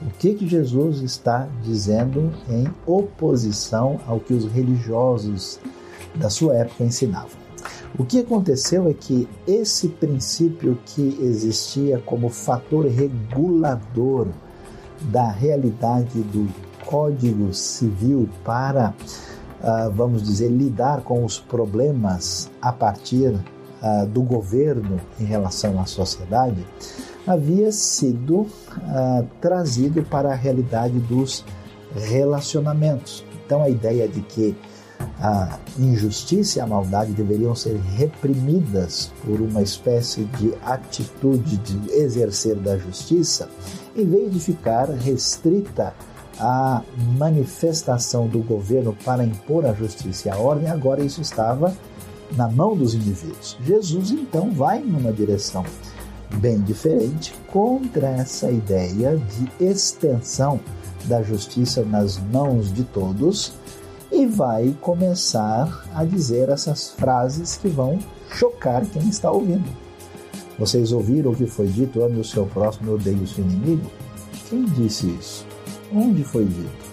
o 0.00 0.10
que, 0.18 0.34
que 0.34 0.46
Jesus 0.46 1.00
está 1.00 1.48
dizendo 1.62 2.32
em 2.48 2.68
oposição 2.86 3.98
ao 4.06 4.20
que 4.20 4.34
os 4.34 4.44
religiosos 4.50 5.58
da 6.14 6.30
sua 6.30 6.56
época 6.56 6.84
ensinavam. 6.84 7.45
O 7.98 8.04
que 8.04 8.20
aconteceu 8.20 8.88
é 8.88 8.92
que 8.92 9.26
esse 9.46 9.88
princípio 9.88 10.78
que 10.84 11.18
existia 11.20 11.98
como 12.04 12.28
fator 12.28 12.84
regulador 12.84 14.28
da 15.10 15.30
realidade 15.30 16.20
do 16.20 16.46
Código 16.84 17.54
Civil 17.54 18.28
para, 18.44 18.94
uh, 19.62 19.90
vamos 19.92 20.22
dizer, 20.22 20.48
lidar 20.48 21.00
com 21.00 21.24
os 21.24 21.38
problemas 21.38 22.50
a 22.60 22.70
partir 22.70 23.30
uh, 23.30 24.06
do 24.06 24.20
governo 24.20 25.00
em 25.18 25.24
relação 25.24 25.80
à 25.80 25.86
sociedade, 25.86 26.66
havia 27.26 27.72
sido 27.72 28.46
ah, 28.84 29.24
trazido 29.40 30.00
para 30.04 30.30
a 30.30 30.34
realidade 30.34 30.96
dos 31.00 31.44
relacionamentos. 31.92 33.24
Então, 33.44 33.62
a 33.62 33.68
ideia 33.68 34.06
de 34.06 34.20
que 34.20 34.56
a 35.20 35.58
injustiça 35.78 36.58
e 36.58 36.62
a 36.62 36.66
maldade 36.66 37.12
deveriam 37.12 37.54
ser 37.54 37.76
reprimidas 37.96 39.10
por 39.24 39.40
uma 39.40 39.62
espécie 39.62 40.24
de 40.38 40.52
atitude 40.64 41.56
de 41.58 41.92
exercer 41.92 42.56
da 42.56 42.76
justiça, 42.76 43.48
em 43.94 44.04
vez 44.04 44.32
de 44.32 44.40
ficar 44.40 44.88
restrita 44.90 45.94
à 46.38 46.82
manifestação 47.18 48.28
do 48.28 48.40
governo 48.40 48.96
para 49.04 49.24
impor 49.24 49.64
a 49.64 49.72
justiça 49.72 50.28
e 50.28 50.30
a 50.30 50.36
ordem, 50.36 50.68
agora 50.68 51.02
isso 51.02 51.22
estava 51.22 51.74
na 52.36 52.48
mão 52.48 52.76
dos 52.76 52.94
indivíduos. 52.94 53.56
Jesus 53.64 54.10
então 54.10 54.50
vai 54.50 54.80
numa 54.80 55.12
direção 55.12 55.64
bem 56.36 56.60
diferente 56.60 57.32
contra 57.50 58.08
essa 58.08 58.50
ideia 58.50 59.16
de 59.16 59.64
extensão 59.64 60.60
da 61.04 61.22
justiça 61.22 61.82
nas 61.82 62.18
mãos 62.18 62.72
de 62.72 62.82
todos 62.84 63.54
e 64.10 64.26
vai 64.26 64.76
começar 64.80 65.84
a 65.94 66.04
dizer 66.04 66.48
essas 66.48 66.90
frases 66.90 67.56
que 67.56 67.68
vão 67.68 67.98
chocar 68.30 68.84
quem 68.86 69.08
está 69.08 69.30
ouvindo. 69.30 69.68
Vocês 70.58 70.92
ouviram 70.92 71.32
o 71.32 71.36
que 71.36 71.46
foi 71.46 71.66
dito: 71.66 72.02
ame 72.02 72.20
o 72.20 72.24
seu 72.24 72.46
próximo 72.46 72.90
e 72.90 72.94
odeie 72.94 73.22
o 73.22 73.26
seu 73.26 73.44
inimigo? 73.44 73.90
Quem 74.48 74.64
disse 74.64 75.08
isso? 75.08 75.46
Onde 75.94 76.24
foi 76.24 76.44
dito? 76.44 76.86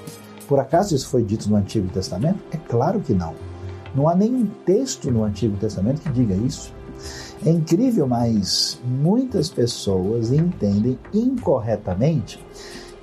Por 0.47 0.59
acaso 0.59 0.95
isso 0.95 1.07
foi 1.07 1.23
dito 1.23 1.49
no 1.49 1.55
Antigo 1.55 1.87
Testamento? 1.89 2.39
É 2.51 2.57
claro 2.57 2.99
que 2.99 3.13
não. 3.13 3.33
Não 3.95 4.09
há 4.09 4.15
nenhum 4.15 4.45
texto 4.65 5.11
no 5.11 5.23
Antigo 5.23 5.55
Testamento 5.57 6.01
que 6.01 6.11
diga 6.11 6.35
isso. 6.35 6.73
É 7.45 7.49
incrível, 7.49 8.07
mas 8.07 8.79
muitas 8.83 9.49
pessoas 9.49 10.31
entendem 10.31 10.97
incorretamente 11.13 12.39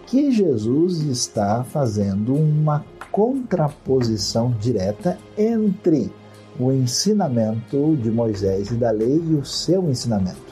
que 0.07 0.31
Jesus 0.33 1.01
está 1.03 1.63
fazendo 1.63 2.35
uma 2.35 2.85
contraposição 3.11 4.55
direta 4.61 5.19
entre 5.37 6.13
o 6.59 6.71
ensinamento 6.73 7.97
de 7.97 8.11
Moisés 8.11 8.71
e 8.71 8.75
da 8.75 8.91
lei 8.91 9.23
e 9.29 9.35
o 9.35 9.45
seu 9.45 9.89
ensinamento. 9.91 10.51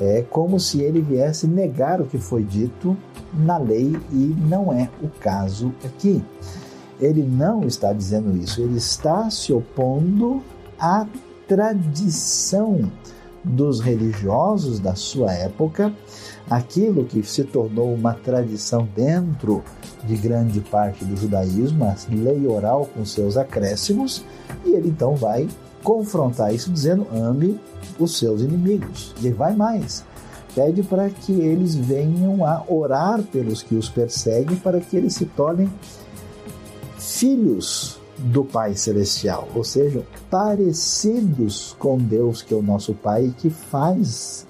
É 0.00 0.24
como 0.30 0.58
se 0.58 0.80
ele 0.80 1.00
viesse 1.00 1.46
negar 1.46 2.00
o 2.00 2.06
que 2.06 2.18
foi 2.18 2.42
dito 2.42 2.96
na 3.34 3.58
lei 3.58 3.94
e 4.10 4.34
não 4.48 4.72
é 4.72 4.88
o 5.02 5.08
caso 5.08 5.74
aqui. 5.84 6.24
Ele 6.98 7.22
não 7.22 7.62
está 7.62 7.92
dizendo 7.92 8.36
isso, 8.36 8.60
ele 8.60 8.76
está 8.76 9.30
se 9.30 9.52
opondo 9.52 10.42
à 10.78 11.06
tradição 11.46 12.90
dos 13.42 13.80
religiosos 13.80 14.78
da 14.78 14.94
sua 14.94 15.32
época, 15.32 15.92
aquilo 16.48 17.04
que 17.04 17.22
se 17.22 17.44
tornou 17.44 17.92
uma 17.94 18.14
tradição 18.14 18.88
dentro 18.94 19.62
de 20.04 20.16
grande 20.16 20.60
parte 20.60 21.04
do 21.04 21.16
judaísmo, 21.16 21.84
a 21.84 21.94
lei 22.10 22.46
oral 22.46 22.88
com 22.94 23.04
seus 23.04 23.36
acréscimos, 23.36 24.24
e 24.64 24.70
ele 24.70 24.88
então 24.88 25.14
vai 25.14 25.48
confrontar 25.82 26.54
isso 26.54 26.70
dizendo: 26.70 27.06
ame 27.12 27.58
os 27.98 28.18
seus 28.18 28.40
inimigos. 28.40 29.14
E 29.20 29.30
vai 29.30 29.54
mais. 29.54 30.04
Pede 30.54 30.82
para 30.82 31.08
que 31.08 31.32
eles 31.32 31.74
venham 31.74 32.44
a 32.44 32.64
orar 32.68 33.22
pelos 33.22 33.62
que 33.62 33.74
os 33.74 33.88
perseguem, 33.88 34.56
para 34.56 34.80
que 34.80 34.96
eles 34.96 35.14
se 35.14 35.24
tornem 35.24 35.70
filhos 36.98 38.00
do 38.18 38.44
Pai 38.44 38.74
Celestial, 38.74 39.48
ou 39.54 39.64
seja, 39.64 40.04
parecidos 40.30 41.74
com 41.78 41.96
Deus, 41.96 42.42
que 42.42 42.52
é 42.52 42.56
o 42.56 42.62
nosso 42.62 42.92
Pai, 42.92 43.34
que 43.38 43.48
faz 43.48 44.46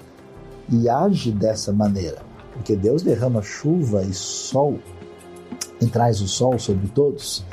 e 0.69 0.89
age 0.89 1.31
dessa 1.31 1.71
maneira. 1.71 2.19
Porque 2.53 2.75
Deus 2.75 3.01
derrama 3.01 3.41
chuva 3.41 4.03
e 4.03 4.13
sol 4.13 4.79
e 5.81 5.87
traz 5.87 6.21
o 6.21 6.27
sol 6.27 6.59
sobre 6.59 6.87
todos. 6.89 7.43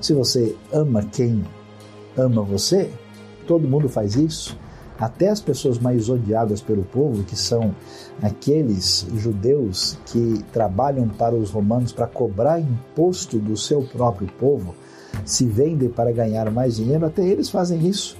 Se 0.00 0.14
você 0.14 0.56
ama 0.72 1.02
quem 1.02 1.44
ama 2.16 2.42
você, 2.42 2.90
todo 3.46 3.68
mundo 3.68 3.88
faz 3.88 4.14
isso. 4.14 4.58
Até 4.98 5.28
as 5.28 5.40
pessoas 5.40 5.78
mais 5.78 6.08
odiadas 6.08 6.62
pelo 6.62 6.82
povo, 6.82 7.22
que 7.22 7.36
são 7.36 7.74
aqueles 8.22 9.06
judeus 9.14 9.98
que 10.06 10.42
trabalham 10.52 11.06
para 11.06 11.34
os 11.34 11.50
romanos 11.50 11.92
para 11.92 12.06
cobrar 12.06 12.60
imposto 12.60 13.38
do 13.38 13.58
seu 13.58 13.82
próprio 13.82 14.26
povo, 14.38 14.74
se 15.24 15.44
vendem 15.44 15.90
para 15.90 16.12
ganhar 16.12 16.50
mais 16.50 16.76
dinheiro, 16.76 17.04
até 17.04 17.26
eles 17.26 17.50
fazem 17.50 17.86
isso. 17.86 18.16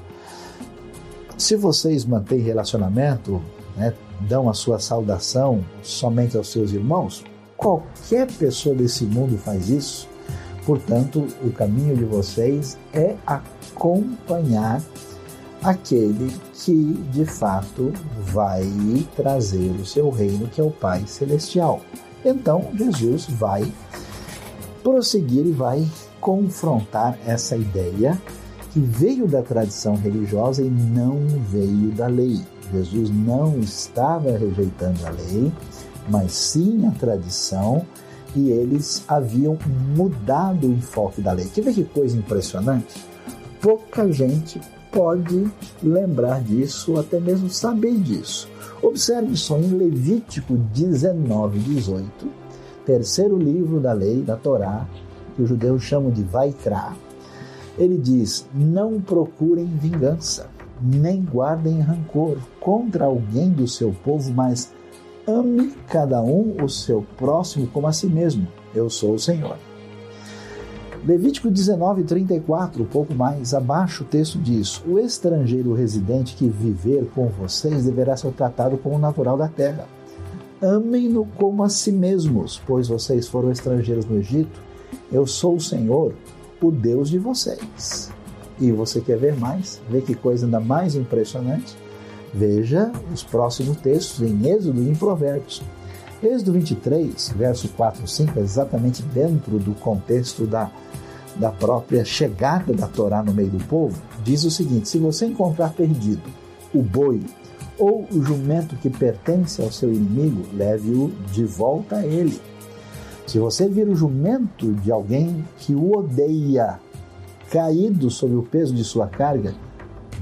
Se 1.38 1.56
vocês 1.56 2.04
mantêm 2.04 2.40
relacionamento, 2.40 3.40
né, 3.76 3.92
dão 4.20 4.48
a 4.48 4.54
sua 4.54 4.78
saudação 4.78 5.64
somente 5.82 6.36
aos 6.36 6.50
seus 6.50 6.72
irmãos, 6.72 7.24
qualquer 7.56 8.30
pessoa 8.32 8.74
desse 8.74 9.04
mundo 9.04 9.36
faz 9.38 9.68
isso. 9.68 10.08
Portanto, 10.64 11.26
o 11.44 11.52
caminho 11.52 11.96
de 11.96 12.04
vocês 12.04 12.76
é 12.92 13.14
acompanhar 13.26 14.82
aquele 15.62 16.32
que 16.52 16.94
de 17.12 17.24
fato 17.24 17.92
vai 18.20 18.64
trazer 19.14 19.70
o 19.80 19.86
seu 19.86 20.10
reino, 20.10 20.48
que 20.48 20.60
é 20.60 20.64
o 20.64 20.70
Pai 20.70 21.04
Celestial. 21.06 21.80
Então, 22.24 22.70
Jesus 22.74 23.26
vai 23.28 23.72
prosseguir 24.82 25.46
e 25.46 25.52
vai 25.52 25.86
confrontar 26.20 27.18
essa 27.24 27.56
ideia 27.56 28.20
que 28.72 28.80
veio 28.80 29.26
da 29.26 29.42
tradição 29.42 29.94
religiosa 29.94 30.62
e 30.62 30.68
não 30.68 31.16
veio 31.50 31.90
da 31.92 32.08
lei. 32.08 32.40
Jesus 32.72 33.10
não 33.10 33.58
estava 33.60 34.36
rejeitando 34.36 35.06
a 35.06 35.10
lei, 35.10 35.52
mas 36.08 36.32
sim 36.32 36.86
a 36.86 36.90
tradição, 36.92 37.84
e 38.34 38.50
eles 38.50 39.02
haviam 39.08 39.58
mudado 39.96 40.66
o 40.66 40.72
enfoque 40.72 41.20
da 41.20 41.32
lei. 41.32 41.46
Quer 41.46 41.62
ver 41.62 41.74
que 41.74 41.84
coisa 41.84 42.16
impressionante? 42.16 43.04
Pouca 43.60 44.10
gente 44.12 44.60
pode 44.92 45.46
lembrar 45.82 46.42
disso, 46.42 46.98
até 46.98 47.18
mesmo 47.18 47.48
saber 47.48 47.98
disso. 47.98 48.48
Observe 48.82 49.36
só 49.36 49.58
em 49.58 49.68
Levítico 49.68 50.54
19, 50.54 51.58
18, 51.58 52.28
terceiro 52.84 53.38
livro 53.38 53.80
da 53.80 53.92
lei, 53.92 54.22
da 54.22 54.36
Torá, 54.36 54.86
que 55.34 55.42
os 55.42 55.48
judeus 55.48 55.82
chamam 55.82 56.10
de 56.10 56.22
Vaikra, 56.22 56.94
ele 57.78 57.98
diz: 57.98 58.46
Não 58.54 59.00
procurem 59.00 59.66
vingança, 59.66 60.48
nem 60.80 61.22
guardem 61.22 61.80
rancor 61.80 62.38
contra 62.60 63.06
alguém 63.06 63.50
do 63.50 63.66
seu 63.66 63.94
povo, 64.04 64.32
mas 64.32 64.72
ame 65.26 65.72
cada 65.88 66.22
um 66.22 66.56
o 66.62 66.68
seu 66.68 67.04
próximo 67.16 67.66
como 67.68 67.86
a 67.86 67.92
si 67.92 68.06
mesmo. 68.06 68.46
Eu 68.74 68.90
sou 68.90 69.14
o 69.14 69.18
Senhor. 69.18 69.56
Levítico 71.04 71.50
19, 71.50 72.04
34, 72.04 72.82
um 72.82 72.86
pouco 72.86 73.14
mais 73.14 73.54
abaixo, 73.54 74.02
o 74.02 74.06
texto 74.06 74.38
diz: 74.38 74.82
O 74.84 74.98
estrangeiro 74.98 75.72
residente 75.72 76.34
que 76.34 76.48
viver 76.48 77.08
com 77.14 77.28
vocês 77.28 77.84
deverá 77.84 78.16
ser 78.16 78.32
tratado 78.32 78.76
como 78.76 78.98
natural 78.98 79.36
da 79.36 79.48
terra. 79.48 79.86
Amem-no 80.60 81.26
como 81.36 81.62
a 81.62 81.68
si 81.68 81.92
mesmos, 81.92 82.60
pois 82.66 82.88
vocês 82.88 83.28
foram 83.28 83.52
estrangeiros 83.52 84.06
no 84.06 84.18
Egito 84.18 84.66
eu 85.12 85.26
sou 85.26 85.56
o 85.56 85.60
Senhor, 85.60 86.14
o 86.60 86.70
Deus 86.70 87.08
de 87.08 87.18
vocês. 87.18 88.10
E 88.58 88.72
você 88.72 89.00
quer 89.00 89.18
ver 89.18 89.36
mais? 89.36 89.80
Ver 89.88 90.02
que 90.02 90.14
coisa 90.14 90.46
ainda 90.46 90.60
mais 90.60 90.94
impressionante? 90.94 91.76
Veja 92.32 92.90
os 93.12 93.22
próximos 93.22 93.76
textos 93.78 94.26
em 94.26 94.48
Êxodo 94.48 94.82
e 94.82 94.88
em 94.88 94.94
Provérbios. 94.94 95.62
Êxodo 96.22 96.52
23, 96.52 97.34
verso 97.36 97.68
4 97.70 98.04
e 98.04 98.08
5, 98.08 98.38
é 98.38 98.42
exatamente 98.42 99.02
dentro 99.02 99.58
do 99.58 99.74
contexto 99.74 100.46
da, 100.46 100.70
da 101.36 101.52
própria 101.52 102.04
chegada 102.04 102.72
da 102.72 102.86
Torá 102.86 103.22
no 103.22 103.34
meio 103.34 103.50
do 103.50 103.62
povo, 103.66 104.00
diz 104.24 104.44
o 104.44 104.50
seguinte: 104.50 104.88
se 104.88 104.98
você 104.98 105.26
encontrar 105.26 105.74
perdido 105.74 106.22
o 106.74 106.82
boi 106.82 107.20
ou 107.78 108.06
o 108.10 108.22
jumento 108.22 108.76
que 108.76 108.88
pertence 108.88 109.62
ao 109.62 109.70
seu 109.70 109.92
inimigo, 109.92 110.42
leve-o 110.54 111.12
de 111.32 111.44
volta 111.44 111.96
a 111.96 112.06
ele 112.06 112.40
se 113.26 113.40
você 113.40 113.68
vir 113.68 113.88
o 113.88 113.94
jumento 113.96 114.72
de 114.74 114.92
alguém 114.92 115.44
que 115.58 115.74
o 115.74 115.98
odeia 115.98 116.78
caído 117.56 118.10
sob 118.10 118.34
o 118.34 118.42
peso 118.42 118.74
de 118.74 118.84
sua 118.84 119.06
carga, 119.06 119.54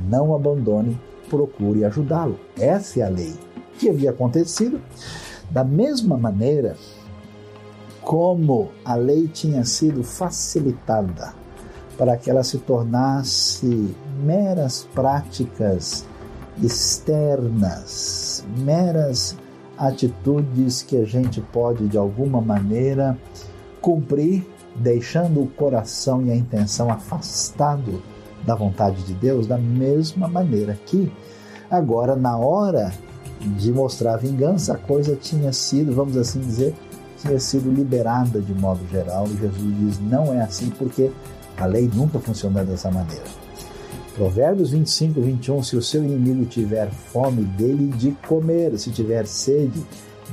não 0.09 0.33
abandone, 0.33 0.97
procure 1.29 1.85
ajudá-lo. 1.85 2.39
Essa 2.57 3.01
é 3.01 3.03
a 3.03 3.09
lei. 3.09 3.35
O 3.57 3.77
que 3.77 3.89
havia 3.89 4.11
acontecido? 4.11 4.81
Da 5.51 5.65
mesma 5.65 6.17
maneira 6.17 6.77
como 8.03 8.69
a 8.85 8.95
lei 8.95 9.27
tinha 9.27 9.65
sido 9.65 10.05
facilitada 10.05 11.35
para 11.99 12.17
que 12.17 12.31
ela 12.31 12.45
se 12.45 12.59
tornasse 12.59 13.93
meras 14.23 14.89
práticas 14.95 16.07
externas, 16.63 18.47
meras 18.59 19.37
atitudes 19.77 20.83
que 20.83 20.97
a 20.99 21.05
gente 21.05 21.41
pode 21.41 21.89
de 21.89 21.99
alguma 21.99 22.41
maneira 22.41 23.19
cumprir, 23.81 24.47
deixando 24.77 25.43
o 25.43 25.47
coração 25.47 26.23
e 26.23 26.31
a 26.31 26.37
intenção 26.37 26.91
afastado 26.91 28.03
da 28.45 28.55
vontade 28.55 29.03
de 29.05 29.15
Deus, 29.15 29.47
da 29.47 29.57
mesma 29.57 30.29
maneira 30.29 30.79
que 30.87 31.11
agora 31.71 32.15
na 32.15 32.37
hora 32.37 32.93
de 33.41 33.73
mostrar 33.73 34.17
vingança, 34.17 34.75
a 34.75 34.79
coisa 34.79 35.17
tinha 35.17 35.53
sido, 35.53 35.93
vamos 35.93 36.17
assim 36.17 36.41
dizer, 36.41 36.75
tinha 37.19 37.39
sido 37.39 37.71
liberada 37.71 38.41
de 38.41 38.55
modo 38.55 38.81
geral. 38.91 39.27
E 39.27 39.37
Jesus 39.37 39.79
diz: 39.79 40.01
não 40.01 40.33
é 40.33 40.41
assim 40.43 40.71
porque 40.71 41.11
a 41.57 41.67
lei 41.67 41.91
nunca 41.93 42.19
funcionou 42.19 42.65
dessa 42.65 42.91
maneira. 42.91 43.25
Provérbios 44.15 44.71
25, 44.71 45.21
21: 45.21 45.63
Se 45.63 45.77
o 45.77 45.83
seu 45.83 46.05
inimigo 46.05 46.45
tiver 46.45 46.91
fome, 46.91 47.43
dele 47.43 47.89
de 47.97 48.13
comer, 48.29 48.79
se 48.79 48.91
tiver 48.91 49.27
sede, 49.27 49.85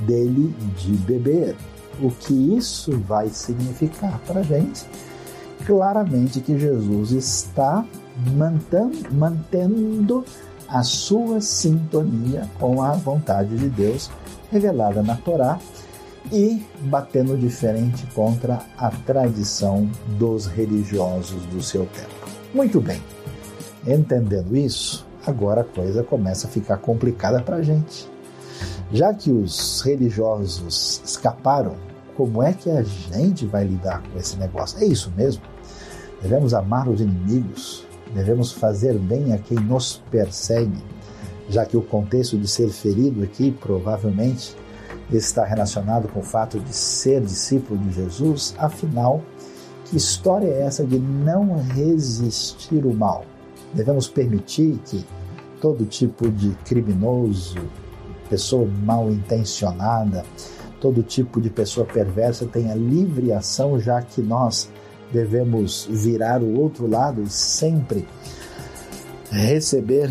dele 0.06 0.54
de 0.76 0.92
beber. 0.92 1.56
O 2.00 2.10
que 2.10 2.56
isso 2.56 2.98
vai 3.00 3.28
significar 3.28 4.18
para 4.26 4.40
a 4.40 4.42
gente? 4.42 4.86
Claramente 5.66 6.40
que 6.40 6.58
Jesus 6.58 7.12
está 7.12 7.84
mantendo, 8.34 9.14
mantendo 9.14 10.24
a 10.68 10.82
sua 10.82 11.40
sintonia 11.40 12.48
com 12.58 12.82
a 12.82 12.92
vontade 12.92 13.56
de 13.56 13.68
Deus 13.68 14.10
revelada 14.50 15.02
na 15.02 15.16
Torá 15.16 15.58
e 16.30 16.62
batendo 16.82 17.36
diferente 17.36 18.06
contra 18.14 18.60
a 18.76 18.90
tradição 18.90 19.88
dos 20.18 20.46
religiosos 20.46 21.42
do 21.46 21.62
seu 21.62 21.86
tempo. 21.86 22.08
Muito 22.54 22.80
bem, 22.80 23.02
entendendo 23.86 24.56
isso, 24.56 25.06
agora 25.26 25.62
a 25.62 25.64
coisa 25.64 26.02
começa 26.02 26.46
a 26.46 26.50
ficar 26.50 26.76
complicada 26.78 27.42
para 27.42 27.56
a 27.56 27.62
gente. 27.62 28.11
Já 28.92 29.14
que 29.14 29.32
os 29.32 29.80
religiosos 29.80 31.00
escaparam, 31.02 31.76
como 32.14 32.42
é 32.42 32.52
que 32.52 32.70
a 32.70 32.82
gente 32.82 33.46
vai 33.46 33.64
lidar 33.64 34.02
com 34.02 34.18
esse 34.18 34.36
negócio? 34.36 34.78
É 34.80 34.84
isso 34.84 35.10
mesmo? 35.16 35.42
Devemos 36.20 36.52
amar 36.52 36.86
os 36.86 37.00
inimigos, 37.00 37.86
devemos 38.14 38.52
fazer 38.52 38.98
bem 38.98 39.32
a 39.32 39.38
quem 39.38 39.58
nos 39.58 40.02
persegue, 40.10 40.84
já 41.48 41.64
que 41.64 41.74
o 41.74 41.80
contexto 41.80 42.36
de 42.36 42.46
ser 42.46 42.68
ferido 42.68 43.22
aqui 43.22 43.50
provavelmente 43.50 44.54
está 45.10 45.42
relacionado 45.42 46.06
com 46.08 46.20
o 46.20 46.24
fato 46.24 46.60
de 46.60 46.74
ser 46.74 47.22
discípulo 47.22 47.80
de 47.80 47.92
Jesus, 47.92 48.54
afinal, 48.58 49.22
que 49.86 49.96
história 49.96 50.48
é 50.48 50.62
essa 50.64 50.84
de 50.84 50.98
não 50.98 51.56
resistir 51.62 52.84
o 52.84 52.92
mal? 52.92 53.24
Devemos 53.72 54.06
permitir 54.06 54.78
que 54.84 55.02
todo 55.62 55.86
tipo 55.86 56.30
de 56.30 56.50
criminoso, 56.66 57.56
pessoa 58.32 58.66
mal 58.66 59.10
intencionada, 59.10 60.24
todo 60.80 61.02
tipo 61.02 61.38
de 61.38 61.50
pessoa 61.50 61.86
perversa 61.86 62.46
tenha 62.46 62.74
livre 62.74 63.30
ação, 63.30 63.78
já 63.78 64.00
que 64.00 64.22
nós 64.22 64.70
devemos 65.12 65.86
virar 65.90 66.42
o 66.42 66.58
outro 66.58 66.88
lado 66.88 67.22
e 67.22 67.28
sempre 67.28 68.08
receber 69.30 70.10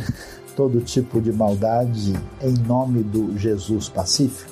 todo 0.56 0.82
tipo 0.82 1.20
de 1.20 1.34
maldade 1.34 2.14
em 2.44 2.54
nome 2.68 3.02
do 3.02 3.36
Jesus 3.40 3.90
pacífico? 3.90 4.52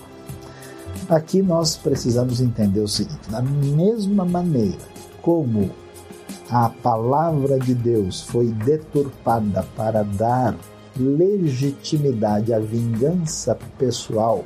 Aqui 1.08 1.44
nós 1.44 1.78
precisamos 1.78 2.42
entender 2.42 2.80
o 2.80 2.88
seguinte: 2.88 3.30
da 3.30 3.42
mesma 3.44 4.26
maneira 4.26 4.80
como 5.22 5.70
a 6.50 6.70
palavra 6.70 7.60
de 7.60 7.76
Deus 7.76 8.22
foi 8.22 8.48
deturpada 8.48 9.64
para 9.76 10.04
dar 10.04 10.56
legitimidade 11.00 12.54
à 12.54 12.60
vingança 12.60 13.58
pessoal 13.78 14.44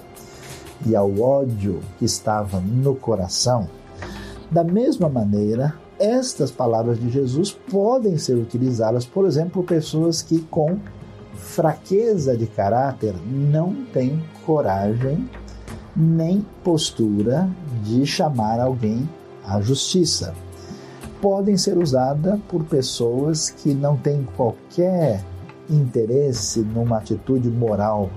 e 0.85 0.95
ao 0.95 1.19
ódio 1.19 1.79
que 1.97 2.05
estava 2.05 2.59
no 2.59 2.95
coração, 2.95 3.67
da 4.51 4.63
mesma 4.63 5.09
maneira, 5.09 5.73
estas 5.99 6.51
palavras 6.51 6.99
de 6.99 7.09
Jesus 7.09 7.51
podem 7.51 8.17
ser 8.17 8.35
utilizadas, 8.35 9.05
por 9.05 9.25
exemplo, 9.25 9.63
por 9.63 9.65
pessoas 9.65 10.21
que 10.21 10.39
com 10.39 10.77
fraqueza 11.33 12.37
de 12.37 12.45
caráter 12.45 13.15
não 13.25 13.73
têm 13.93 14.21
coragem 14.45 15.27
nem 15.95 16.45
postura 16.63 17.49
de 17.83 18.05
chamar 18.05 18.59
alguém 18.59 19.07
à 19.45 19.61
justiça. 19.61 20.33
Podem 21.21 21.57
ser 21.57 21.77
usadas 21.77 22.39
por 22.49 22.63
pessoas 22.63 23.49
que 23.49 23.73
não 23.73 23.95
têm 23.95 24.23
qualquer 24.35 25.23
interesse 25.69 26.59
numa 26.59 26.97
atitude 26.97 27.49
moral 27.49 28.09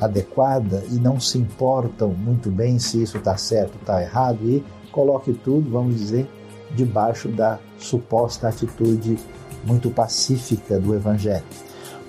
adequada 0.00 0.84
e 0.90 0.94
não 0.94 1.18
se 1.18 1.38
importam 1.38 2.10
muito 2.10 2.50
bem 2.50 2.78
se 2.78 3.02
isso 3.02 3.18
está 3.18 3.36
certo 3.36 3.74
ou 3.74 3.80
está 3.80 4.00
errado 4.00 4.48
e 4.48 4.64
coloque 4.92 5.32
tudo, 5.32 5.70
vamos 5.70 5.96
dizer, 5.96 6.28
debaixo 6.74 7.28
da 7.28 7.58
suposta 7.78 8.48
atitude 8.48 9.18
muito 9.64 9.90
pacífica 9.90 10.78
do 10.78 10.94
Evangelho 10.94 11.44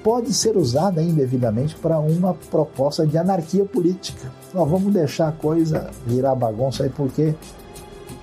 pode 0.03 0.33
ser 0.33 0.57
usada 0.57 1.01
indevidamente 1.01 1.75
para 1.75 1.99
uma 1.99 2.33
proposta 2.33 3.05
de 3.05 3.17
anarquia 3.17 3.65
política. 3.65 4.31
Nós 4.53 4.69
vamos 4.69 4.93
deixar 4.93 5.27
a 5.27 5.31
coisa 5.31 5.89
virar 6.05 6.35
bagunça 6.35 6.83
aí 6.83 6.89
porque 6.89 7.35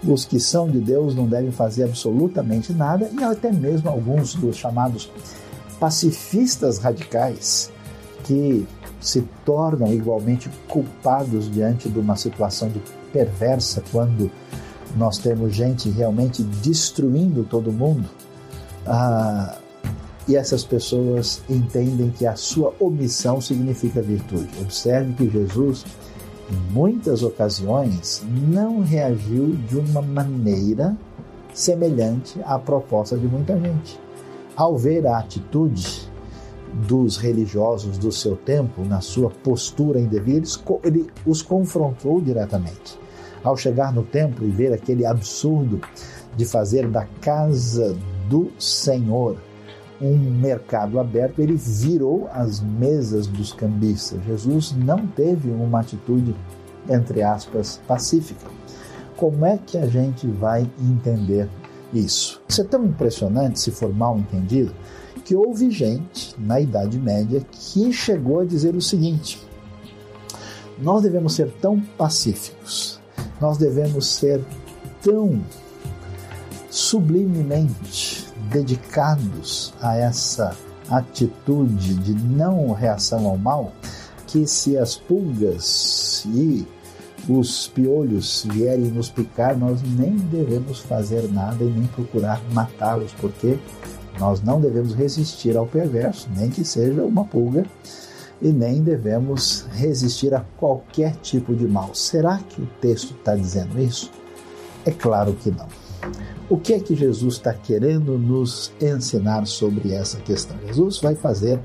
os 0.06 0.24
que 0.24 0.38
são 0.38 0.68
de 0.68 0.78
Deus 0.78 1.14
não 1.14 1.26
devem 1.26 1.50
fazer 1.50 1.84
absolutamente 1.84 2.72
nada 2.72 3.10
e 3.12 3.22
até 3.22 3.52
mesmo 3.52 3.88
alguns 3.88 4.34
dos 4.34 4.56
chamados 4.56 5.10
pacifistas 5.78 6.78
radicais 6.78 7.70
que 8.24 8.66
se 9.00 9.22
tornam 9.44 9.92
igualmente 9.92 10.50
culpados 10.68 11.50
diante 11.50 11.88
de 11.88 11.98
uma 11.98 12.16
situação 12.16 12.68
de 12.68 12.80
perversa 13.12 13.82
quando 13.92 14.30
nós 14.96 15.18
temos 15.18 15.54
gente 15.54 15.88
realmente 15.90 16.42
destruindo 16.42 17.44
todo 17.44 17.72
mundo. 17.72 18.08
Ah, 18.86 19.58
e 20.28 20.34
essas 20.34 20.64
pessoas 20.64 21.40
entendem 21.48 22.10
que 22.10 22.26
a 22.26 22.34
sua 22.34 22.74
omissão 22.80 23.40
significa 23.40 24.02
virtude. 24.02 24.48
Observe 24.60 25.12
que 25.12 25.30
Jesus, 25.30 25.84
em 26.50 26.72
muitas 26.72 27.22
ocasiões, 27.22 28.24
não 28.48 28.80
reagiu 28.80 29.56
de 29.68 29.78
uma 29.78 30.02
maneira 30.02 30.96
semelhante 31.54 32.40
à 32.44 32.58
proposta 32.58 33.16
de 33.16 33.26
muita 33.26 33.58
gente. 33.58 34.05
Ao 34.56 34.74
ver 34.74 35.06
a 35.06 35.18
atitude 35.18 36.10
dos 36.88 37.18
religiosos 37.18 37.98
do 37.98 38.10
seu 38.10 38.36
tempo, 38.36 38.82
na 38.86 39.02
sua 39.02 39.28
postura 39.30 40.00
indevida, 40.00 40.46
ele 40.82 41.06
os 41.26 41.42
confrontou 41.42 42.20
diretamente. 42.22 42.98
Ao 43.44 43.54
chegar 43.54 43.92
no 43.92 44.02
templo 44.02 44.46
e 44.46 44.50
ver 44.50 44.72
aquele 44.72 45.04
absurdo 45.04 45.80
de 46.34 46.46
fazer 46.46 46.88
da 46.88 47.04
casa 47.20 47.94
do 48.30 48.50
Senhor 48.58 49.36
um 50.00 50.16
mercado 50.16 50.98
aberto, 50.98 51.40
ele 51.40 51.56
virou 51.56 52.28
as 52.32 52.60
mesas 52.60 53.26
dos 53.26 53.52
cambistas. 53.52 54.22
Jesus 54.24 54.72
não 54.72 55.06
teve 55.06 55.50
uma 55.50 55.80
atitude, 55.80 56.34
entre 56.88 57.22
aspas, 57.22 57.80
pacífica. 57.86 58.46
Como 59.16 59.44
é 59.44 59.58
que 59.58 59.78
a 59.78 59.86
gente 59.86 60.26
vai 60.26 60.68
entender 60.78 61.48
isso? 61.92 62.40
Isso 62.48 62.60
é 62.60 62.64
tão 62.64 62.84
impressionante, 62.84 63.60
se 63.60 63.70
for 63.70 63.92
mal 63.92 64.18
entendido, 64.18 64.74
que 65.24 65.34
houve 65.34 65.70
gente 65.70 66.34
na 66.38 66.60
Idade 66.60 66.98
Média 66.98 67.44
que 67.50 67.92
chegou 67.92 68.40
a 68.40 68.44
dizer 68.44 68.74
o 68.74 68.80
seguinte: 68.80 69.42
nós 70.78 71.02
devemos 71.02 71.34
ser 71.34 71.50
tão 71.60 71.80
pacíficos, 71.80 73.00
nós 73.40 73.58
devemos 73.58 74.06
ser 74.06 74.40
tão 75.02 75.40
sublimemente 76.70 78.26
dedicados 78.50 79.72
a 79.80 79.96
essa 79.96 80.56
atitude 80.90 81.94
de 81.94 82.14
não 82.14 82.72
reação 82.72 83.26
ao 83.26 83.36
mal, 83.36 83.72
que 84.26 84.46
se 84.46 84.76
as 84.76 84.96
pulgas 84.96 86.24
e 86.26 86.66
os 87.28 87.68
piolhos 87.68 88.46
vierem 88.50 88.86
nos 88.86 89.10
picar, 89.10 89.56
nós 89.56 89.80
nem 89.82 90.16
devemos 90.16 90.80
fazer 90.80 91.30
nada 91.32 91.62
e 91.64 91.68
nem 91.68 91.86
procurar 91.88 92.40
matá-los, 92.52 93.12
porque 93.14 93.58
nós 94.18 94.42
não 94.42 94.60
devemos 94.60 94.94
resistir 94.94 95.56
ao 95.56 95.66
perverso, 95.66 96.28
nem 96.36 96.50
que 96.50 96.64
seja 96.64 97.02
uma 97.02 97.24
pulga, 97.24 97.66
e 98.40 98.48
nem 98.48 98.82
devemos 98.82 99.66
resistir 99.72 100.34
a 100.34 100.44
qualquer 100.56 101.16
tipo 101.16 101.54
de 101.54 101.66
mal. 101.66 101.94
Será 101.94 102.38
que 102.38 102.60
o 102.60 102.66
texto 102.80 103.14
está 103.14 103.34
dizendo 103.34 103.80
isso? 103.80 104.10
É 104.84 104.90
claro 104.90 105.32
que 105.34 105.50
não. 105.50 105.66
O 106.48 106.56
que 106.56 106.74
é 106.74 106.78
que 106.78 106.94
Jesus 106.94 107.34
está 107.34 107.52
querendo 107.52 108.16
nos 108.18 108.70
ensinar 108.80 109.46
sobre 109.46 109.92
essa 109.92 110.18
questão? 110.18 110.56
Jesus 110.66 111.00
vai 111.00 111.14
fazer 111.14 111.58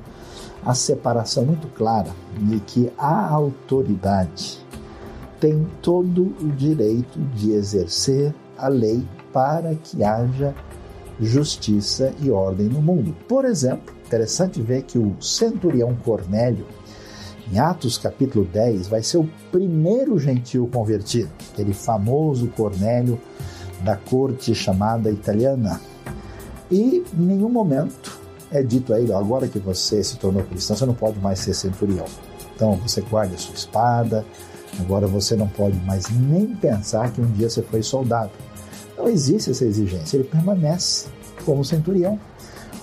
a 0.65 0.73
separação 0.73 1.45
muito 1.45 1.67
clara 1.67 2.09
de 2.39 2.59
que 2.61 2.91
a 2.97 3.29
autoridade 3.29 4.60
tem 5.41 5.67
todo 5.81 6.33
o 6.39 6.47
direito 6.55 7.19
de 7.35 7.51
exercer 7.51 8.33
a 8.55 8.67
lei 8.67 9.03
para 9.33 9.73
que 9.73 10.03
haja 10.03 10.53
justiça 11.19 12.13
e 12.21 12.29
ordem 12.29 12.67
no 12.67 12.81
mundo. 12.81 13.13
Por 13.27 13.43
exemplo, 13.43 13.93
interessante 14.05 14.61
ver 14.61 14.83
que 14.83 14.99
o 14.99 15.15
centurião 15.19 15.95
Cornélio, 16.05 16.65
em 17.51 17.57
Atos 17.57 17.97
capítulo 17.97 18.45
10, 18.45 18.87
vai 18.87 19.01
ser 19.01 19.17
o 19.17 19.29
primeiro 19.51 20.19
gentil 20.19 20.69
convertido, 20.71 21.29
aquele 21.51 21.73
famoso 21.73 22.47
Cornélio 22.49 23.19
da 23.83 23.95
corte 23.97 24.53
chamada 24.53 25.09
italiana. 25.09 25.81
E 26.69 27.03
em 27.13 27.21
nenhum 27.21 27.49
momento 27.49 28.19
é 28.51 28.61
dito 28.61 28.93
a 28.93 28.99
ele: 28.99 29.11
agora 29.11 29.47
que 29.47 29.57
você 29.57 30.03
se 30.03 30.17
tornou 30.17 30.43
cristão, 30.43 30.75
você 30.75 30.85
não 30.85 30.93
pode 30.93 31.19
mais 31.19 31.39
ser 31.39 31.55
centurião. 31.55 32.05
Então 32.55 32.75
você 32.75 33.01
guarda 33.01 33.33
a 33.33 33.37
sua 33.39 33.55
espada, 33.55 34.23
agora 34.79 35.07
você 35.07 35.35
não 35.35 35.47
pode 35.47 35.77
mais 35.85 36.09
nem 36.09 36.47
pensar 36.47 37.11
que 37.11 37.21
um 37.21 37.31
dia 37.31 37.49
você 37.49 37.61
foi 37.61 37.83
soldado. 37.83 38.31
Não 38.97 39.07
existe 39.07 39.51
essa 39.51 39.65
exigência, 39.65 40.17
ele 40.17 40.25
permanece 40.25 41.07
como 41.45 41.65
centurião. 41.65 42.19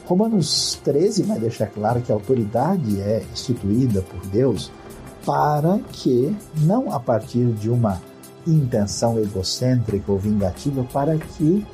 Romanos 0.06 0.80
13 0.84 1.22
vai 1.24 1.38
deixar 1.38 1.66
claro 1.66 2.00
que 2.00 2.10
a 2.10 2.14
autoridade 2.14 3.00
é 3.00 3.22
instituída 3.32 4.02
por 4.02 4.20
Deus 4.28 4.70
para 5.24 5.78
que, 5.92 6.34
não 6.62 6.90
a 6.90 6.98
partir 6.98 7.52
de 7.52 7.68
uma 7.68 8.00
intenção 8.46 9.18
egocêntrica 9.18 10.10
ou 10.10 10.18
vingativa, 10.18 10.82
para 10.84 11.18
que 11.18 11.66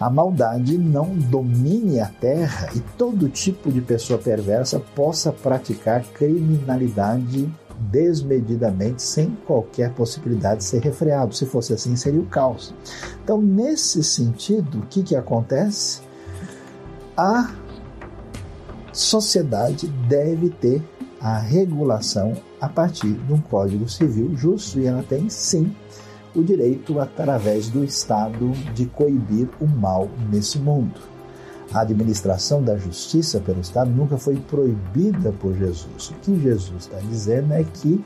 a 0.00 0.10
maldade 0.10 0.76
não 0.76 1.14
domine 1.14 2.00
a 2.00 2.08
terra 2.08 2.70
e 2.74 2.80
todo 2.98 3.28
tipo 3.28 3.70
de 3.70 3.80
pessoa 3.80 4.18
perversa 4.18 4.80
possa 4.80 5.30
praticar 5.30 6.02
criminalidade 6.02 7.48
desmedidamente, 7.90 9.02
sem 9.02 9.36
qualquer 9.46 9.92
possibilidade 9.92 10.58
de 10.58 10.64
ser 10.64 10.80
refreado. 10.82 11.34
Se 11.34 11.46
fosse 11.46 11.72
assim, 11.72 11.96
seria 11.96 12.20
o 12.20 12.26
caos. 12.26 12.74
Então, 13.22 13.40
nesse 13.40 14.02
sentido, 14.02 14.78
o 14.78 14.86
que, 14.86 15.02
que 15.02 15.16
acontece? 15.16 16.02
A 17.16 17.52
sociedade 18.92 19.86
deve 20.08 20.50
ter 20.50 20.82
a 21.20 21.38
regulação 21.38 22.34
a 22.60 22.68
partir 22.68 23.12
de 23.12 23.32
um 23.32 23.40
código 23.40 23.88
civil 23.88 24.36
justo 24.36 24.80
e 24.80 24.86
ela 24.86 25.02
tem 25.02 25.28
sim 25.28 25.74
o 26.34 26.42
direito, 26.42 26.98
através 26.98 27.68
do 27.68 27.84
Estado, 27.84 28.52
de 28.74 28.86
coibir 28.86 29.48
o 29.60 29.66
mal 29.66 30.08
nesse 30.30 30.58
mundo. 30.58 31.11
A 31.72 31.80
administração 31.80 32.62
da 32.62 32.76
justiça 32.76 33.40
pelo 33.40 33.60
Estado 33.60 33.90
nunca 33.90 34.18
foi 34.18 34.36
proibida 34.36 35.32
por 35.32 35.54
Jesus. 35.54 36.10
O 36.10 36.14
que 36.14 36.38
Jesus 36.38 36.84
está 36.84 36.98
dizendo 36.98 37.54
é 37.54 37.64
que 37.64 38.04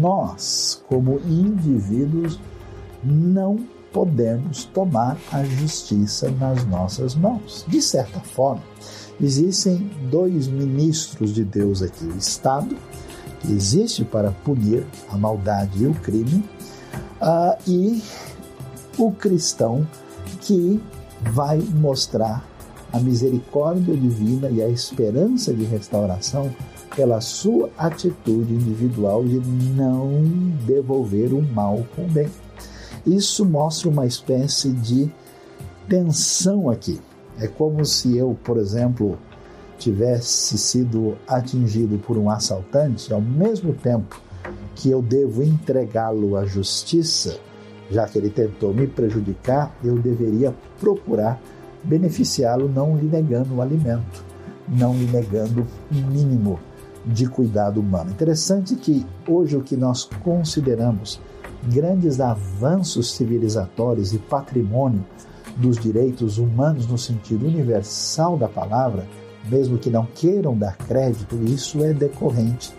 nós, 0.00 0.82
como 0.88 1.20
indivíduos, 1.26 2.40
não 3.04 3.58
podemos 3.92 4.64
tomar 4.64 5.16
a 5.30 5.44
justiça 5.44 6.30
nas 6.30 6.64
nossas 6.66 7.14
mãos. 7.14 7.64
De 7.68 7.82
certa 7.82 8.20
forma, 8.20 8.62
existem 9.20 9.90
dois 10.10 10.46
ministros 10.46 11.34
de 11.34 11.44
Deus 11.44 11.82
aqui: 11.82 12.04
o 12.04 12.16
Estado, 12.16 12.76
que 13.40 13.52
existe 13.52 14.04
para 14.04 14.30
punir 14.30 14.86
a 15.10 15.18
maldade 15.18 15.84
e 15.84 15.86
o 15.86 15.94
crime, 15.94 16.44
uh, 17.20 17.56
e 17.66 18.02
o 18.98 19.12
cristão 19.12 19.86
que 20.40 20.82
vai 21.32 21.58
mostrar 21.58 22.55
a 22.92 22.98
misericórdia 22.98 23.96
divina 23.96 24.48
e 24.48 24.62
a 24.62 24.68
esperança 24.68 25.52
de 25.52 25.64
restauração 25.64 26.50
pela 26.94 27.20
sua 27.20 27.70
atitude 27.76 28.54
individual 28.54 29.24
de 29.24 29.38
não 29.74 30.22
devolver 30.66 31.32
o 31.32 31.42
mal 31.42 31.84
com 31.94 32.04
o 32.04 32.08
bem. 32.08 32.28
Isso 33.06 33.44
mostra 33.44 33.88
uma 33.88 34.06
espécie 34.06 34.70
de 34.70 35.10
tensão 35.88 36.70
aqui. 36.70 37.00
É 37.38 37.46
como 37.46 37.84
se 37.84 38.16
eu, 38.16 38.36
por 38.42 38.56
exemplo, 38.56 39.18
tivesse 39.78 40.56
sido 40.56 41.16
atingido 41.28 41.98
por 41.98 42.16
um 42.16 42.30
assaltante, 42.30 43.12
ao 43.12 43.20
mesmo 43.20 43.74
tempo 43.74 44.20
que 44.74 44.90
eu 44.90 45.02
devo 45.02 45.42
entregá-lo 45.42 46.36
à 46.36 46.46
justiça, 46.46 47.38
já 47.90 48.06
que 48.06 48.18
ele 48.18 48.30
tentou 48.30 48.72
me 48.74 48.86
prejudicar, 48.86 49.76
eu 49.84 49.96
deveria 49.98 50.54
procurar 50.80 51.40
beneficiá-lo 51.86 52.68
não 52.68 52.96
lhe 52.96 53.06
negando 53.06 53.54
o 53.54 53.62
alimento, 53.62 54.24
não 54.68 54.94
lhe 54.94 55.06
negando 55.06 55.66
o 55.90 55.94
mínimo 55.94 56.58
de 57.04 57.28
cuidado 57.28 57.80
humano. 57.80 58.10
Interessante 58.10 58.74
que 58.74 59.06
hoje 59.28 59.56
o 59.56 59.62
que 59.62 59.76
nós 59.76 60.04
consideramos 60.22 61.20
grandes 61.68 62.20
avanços 62.20 63.12
civilizatórios 63.12 64.12
e 64.12 64.18
patrimônio 64.18 65.04
dos 65.56 65.78
direitos 65.78 66.38
humanos 66.38 66.86
no 66.86 66.98
sentido 66.98 67.46
universal 67.46 68.36
da 68.36 68.48
palavra, 68.48 69.06
mesmo 69.48 69.78
que 69.78 69.88
não 69.88 70.06
queiram 70.14 70.56
dar 70.56 70.76
crédito, 70.76 71.36
isso 71.44 71.82
é 71.84 71.92
decorrente 71.92 72.74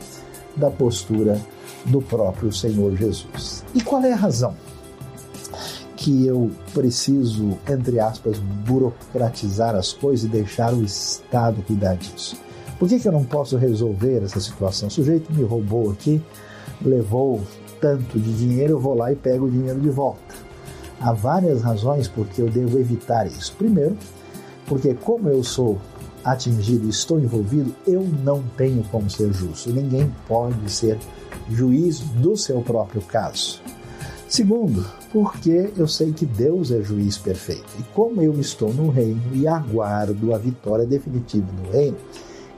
da 0.56 0.70
postura 0.70 1.40
do 1.86 2.02
próprio 2.02 2.52
Senhor 2.52 2.96
Jesus. 2.96 3.64
E 3.74 3.82
qual 3.82 4.04
é 4.04 4.12
a 4.12 4.18
razão 4.18 4.54
que 5.98 6.28
eu 6.28 6.52
preciso, 6.74 7.58
entre 7.68 8.00
aspas, 8.00 8.38
burocratizar 8.38 9.76
as 9.76 9.92
coisas 9.92 10.26
e 10.26 10.30
deixar 10.30 10.74
o 10.74 10.84
Estado 10.84 11.64
cuidar 11.64 11.96
disso? 11.96 12.38
Por 12.78 12.88
que, 12.88 13.00
que 13.00 13.08
eu 13.08 13.12
não 13.12 13.24
posso 13.24 13.58
resolver 13.58 14.24
essa 14.24 14.40
situação? 14.40 14.88
O 14.88 14.92
sujeito 14.92 15.34
me 15.34 15.44
roubou 15.44 15.90
aqui, 15.92 16.22
levou 16.80 17.42
tanto 17.82 18.20
de 18.20 18.34
dinheiro, 18.38 18.74
eu 18.74 18.80
vou 18.80 18.94
lá 18.94 19.12
e 19.12 19.16
pego 19.16 19.48
o 19.48 19.52
dinheiro 19.52 19.80
de 19.80 19.90
volta. 19.90 20.36
Há 21.02 21.12
várias 21.12 21.64
razões 21.64 22.08
por 22.08 22.28
que 22.28 22.42
eu 22.42 22.50
devo 22.50 22.78
evitar 22.78 23.26
isso. 23.26 23.56
Primeiro, 23.58 23.98
porque 24.68 24.94
como 24.94 25.30
eu 25.30 25.44
sou 25.44 25.80
atingido 26.24 26.86
e 26.86 26.90
estou 26.90 27.20
envolvido, 27.20 27.74
eu 27.88 28.08
não 28.24 28.44
tenho 28.56 28.84
como 28.92 29.10
ser 29.10 29.34
justo. 29.34 29.72
Ninguém 29.72 30.14
pode 30.28 30.72
ser 30.72 31.00
juiz 31.50 32.00
do 32.00 32.38
seu 32.38 32.62
próprio 32.62 33.02
caso. 33.02 33.62
Segundo, 34.28 34.86
porque 35.12 35.72
eu 35.78 35.88
sei 35.88 36.12
que 36.12 36.26
Deus 36.26 36.70
é 36.72 36.82
juiz 36.82 37.18
perfeito. 37.18 37.66
E 37.80 37.84
como 37.94 38.22
eu 38.22 38.38
estou 38.40 38.74
no 38.74 38.90
reino 38.90 39.22
e 39.34 39.48
aguardo 39.48 40.34
a 40.34 40.38
vitória 40.38 40.86
definitiva 40.86 41.48
no 41.64 41.72
reino, 41.72 41.96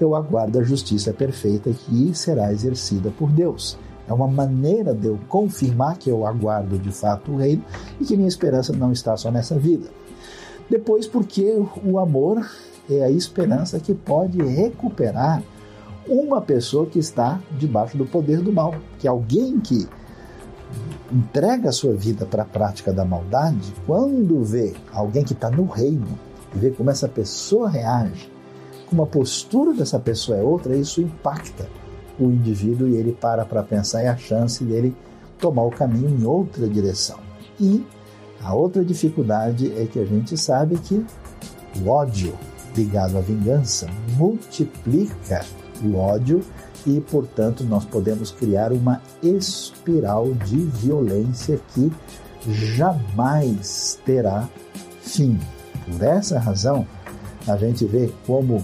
eu 0.02 0.16
aguardo 0.16 0.60
a 0.60 0.64
justiça 0.64 1.14
perfeita 1.14 1.72
que 1.72 2.12
será 2.16 2.52
exercida 2.52 3.12
por 3.12 3.30
Deus. 3.30 3.78
É 4.08 4.14
uma 4.14 4.28
maneira 4.28 4.96
de 4.96 5.06
eu 5.06 5.20
confirmar 5.28 5.98
que 5.98 6.10
eu 6.10 6.26
aguardo 6.26 6.80
de 6.80 6.92
fato 6.92 7.32
o 7.32 7.38
reino 7.38 7.64
e 8.02 8.06
que 8.06 8.18
minha 8.18 8.28
esperança 8.28 8.74
não 8.74 8.92
está 8.92 9.16
só 9.16 9.30
nessa 9.30 9.60
vida. 9.60 9.90
Depois, 10.68 11.06
porque 11.06 11.64
o 11.86 12.00
amor 12.00 12.50
é 12.90 13.04
a 13.04 13.12
esperança 13.12 13.80
que 13.80 13.94
pode 13.94 14.42
recuperar 14.42 15.44
uma 16.08 16.42
pessoa 16.42 16.88
que 16.88 16.98
está 16.98 17.40
debaixo 17.60 17.96
do 17.96 18.06
poder 18.06 18.42
do 18.42 18.52
mal, 18.52 18.74
que 18.98 19.06
é 19.06 19.10
alguém 19.12 19.60
que 19.60 19.88
entrega 21.12 21.70
a 21.70 21.72
sua 21.72 21.94
vida 21.94 22.26
para 22.26 22.44
a 22.44 22.46
prática 22.46 22.94
da 22.94 23.04
maldade, 23.04 23.74
quando 23.86 24.44
vê 24.44 24.74
alguém 24.94 25.24
que 25.24 25.34
está 25.34 25.50
no 25.50 25.66
reino 25.66 26.08
e 26.54 26.60
vê 26.60 26.70
como 26.72 26.90
essa 26.90 27.08
pessoa 27.08 27.70
reage, 27.70 28.32
como 28.88 29.04
a 29.04 29.08
postura 29.08 29.74
dessa 29.74 30.00
pessoa 30.00 30.38
é 30.38 30.42
outra, 30.42 30.76
isso 30.76 31.02
impacta 31.02 31.68
o 32.20 32.26
indivíduo 32.26 32.88
e 32.88 32.96
ele 32.96 33.12
para 33.14 33.46
para 33.46 33.64
pensar 33.64 34.04
e 34.04 34.08
a 34.08 34.18
chance 34.18 34.64
dele 34.64 34.96
tomar 35.40 35.64
o 35.64 35.72
caminho 35.72 36.10
em 36.10 36.26
outra 36.26 36.68
direção. 36.68 37.20
E 37.60 37.86
a 38.42 38.54
outra 38.54 38.84
dificuldade 38.84 39.72
é 39.78 39.86
que 39.86 40.00
a 40.00 40.06
gente 40.06 40.38
sabe 40.38 40.78
que 40.78 41.06
o 41.80 41.90
ódio 41.90 42.34
ligado 42.76 43.18
à 43.18 43.22
vingança 43.22 43.88
multiplica 44.18 45.46
o 45.84 45.96
ódio 45.96 46.42
e, 46.86 47.00
portanto, 47.00 47.64
nós 47.64 47.86
podemos 47.86 48.32
criar 48.32 48.72
uma 48.72 49.02
espiral 49.22 50.34
de 50.34 50.58
violência 50.58 51.60
que 51.74 51.92
jamais 52.48 54.00
terá 54.06 54.48
fim. 55.02 55.40
Por 55.86 56.04
essa 56.04 56.40
razão, 56.40 56.88
a 57.48 57.58
gente 57.58 57.86
vê 57.86 58.12
como 58.26 58.64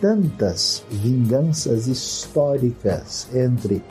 tantas 0.00 0.84
vinganças 0.90 1.86
históricas 1.86 3.28
entre 3.32 3.82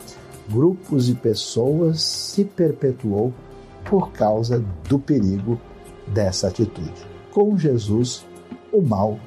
grupos 0.50 1.10
e 1.10 1.16
pessoas 1.16 2.02
se 2.02 2.44
perpetuou 2.44 3.34
por 3.86 4.12
causa 4.12 4.64
do 4.90 5.00
perigo 5.00 5.60
dessa 6.08 6.48
atitude. 6.48 6.92
Com 7.32 7.58
Jesus, 7.58 8.26
o 8.72 8.82
mal 8.82 9.18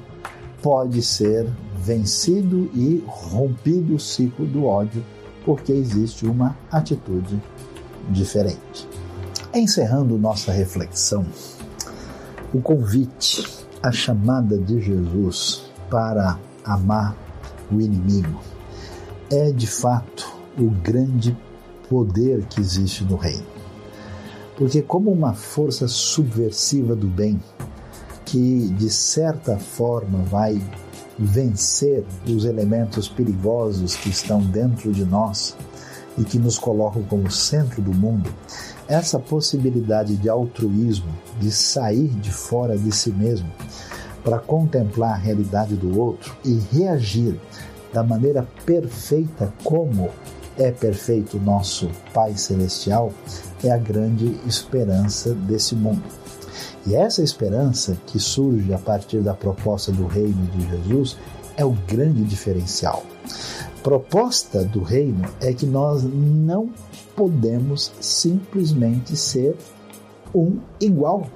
pode 0.63 1.03
ser 1.03 1.47
vencido 1.85 2.71
e 2.75 3.05
rompido 3.07 3.97
o 3.97 4.01
ciclo 4.01 4.47
do 4.47 4.65
ódio, 4.65 5.05
porque 5.45 5.71
existe 5.71 6.25
uma 6.25 6.57
atitude 6.73 7.39
diferente. 8.09 8.89
Encerrando 9.53 10.17
nossa 10.17 10.51
reflexão, 10.51 11.27
o 12.55 12.61
convite, 12.61 13.45
a 13.83 13.93
chamada 13.93 14.57
de 14.57 14.81
Jesus 14.81 15.71
para 15.91 16.39
amar 16.65 17.15
o 17.71 17.79
inimigo 17.81 18.41
é 19.31 19.53
de 19.53 19.67
fato 19.67 20.33
o 20.59 20.71
grande 20.71 21.37
poder 21.91 22.47
que 22.47 22.61
existe 22.61 23.05
no 23.05 23.17
reino. 23.17 23.45
Porque, 24.57 24.81
como 24.81 25.11
uma 25.11 25.35
força 25.35 25.87
subversiva 25.87 26.97
do 26.97 27.09
bem, 27.09 27.41
que 28.25 28.69
de 28.79 28.89
certa 28.89 29.59
forma 29.59 30.21
vai 30.23 30.63
vencer 31.19 32.05
os 32.27 32.45
elementos 32.45 33.09
perigosos 33.09 33.97
que 33.97 34.09
estão 34.09 34.41
dentro 34.41 34.93
de 34.93 35.05
nós 35.05 35.57
e 36.19 36.25
que 36.25 36.39
nos 36.39 36.59
colocam 36.59 37.03
como 37.03 37.31
centro 37.31 37.83
do 37.83 37.93
mundo, 37.93 38.33
essa 38.87 39.19
possibilidade 39.19 40.17
de 40.17 40.29
altruísmo, 40.29 41.13
de 41.41 41.51
sair 41.51 42.09
de 42.09 42.31
fora 42.31 42.77
de 42.77 42.93
si 42.93 43.11
mesmo 43.11 43.51
para 44.23 44.39
contemplar 44.39 45.13
a 45.13 45.19
realidade 45.19 45.75
do 45.75 45.99
outro 45.99 46.35
e 46.45 46.59
reagir 46.73 47.39
da 47.93 48.03
maneira 48.03 48.47
perfeita 48.65 49.53
como 49.63 50.11
é 50.57 50.71
perfeito, 50.71 51.39
nosso 51.39 51.91
Pai 52.13 52.37
Celestial, 52.37 53.13
é 53.63 53.71
a 53.71 53.77
grande 53.77 54.39
esperança 54.47 55.35
desse 55.35 55.75
mundo. 55.75 56.03
E 56.87 56.95
essa 56.95 57.23
esperança 57.23 57.97
que 58.07 58.19
surge 58.19 58.73
a 58.75 58.79
partir 58.79 59.21
da 59.21 59.35
proposta 59.35 59.91
do 59.91 60.07
reino 60.07 60.47
de 60.53 60.69
Jesus 60.69 61.17
é 61.57 61.65
o 61.65 61.73
grande 61.87 62.25
diferencial. 62.25 63.05
Proposta 63.83 64.65
do 64.65 64.83
reino 64.83 65.25
é 65.41 65.53
que 65.53 65.67
nós 65.67 66.03
não 66.03 66.71
podemos 67.17 67.93
simplesmente 68.01 69.17
ser 69.17 69.57
um 70.35 70.59
igual. 70.81 71.27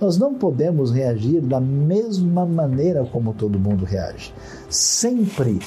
Nós 0.00 0.16
não 0.16 0.34
podemos 0.34 0.92
reagir 0.92 1.40
da 1.40 1.60
mesma 1.60 2.46
maneira 2.46 3.04
como 3.04 3.34
todo 3.34 3.58
mundo 3.58 3.84
reage. 3.84 4.32
Sempre 4.68 5.58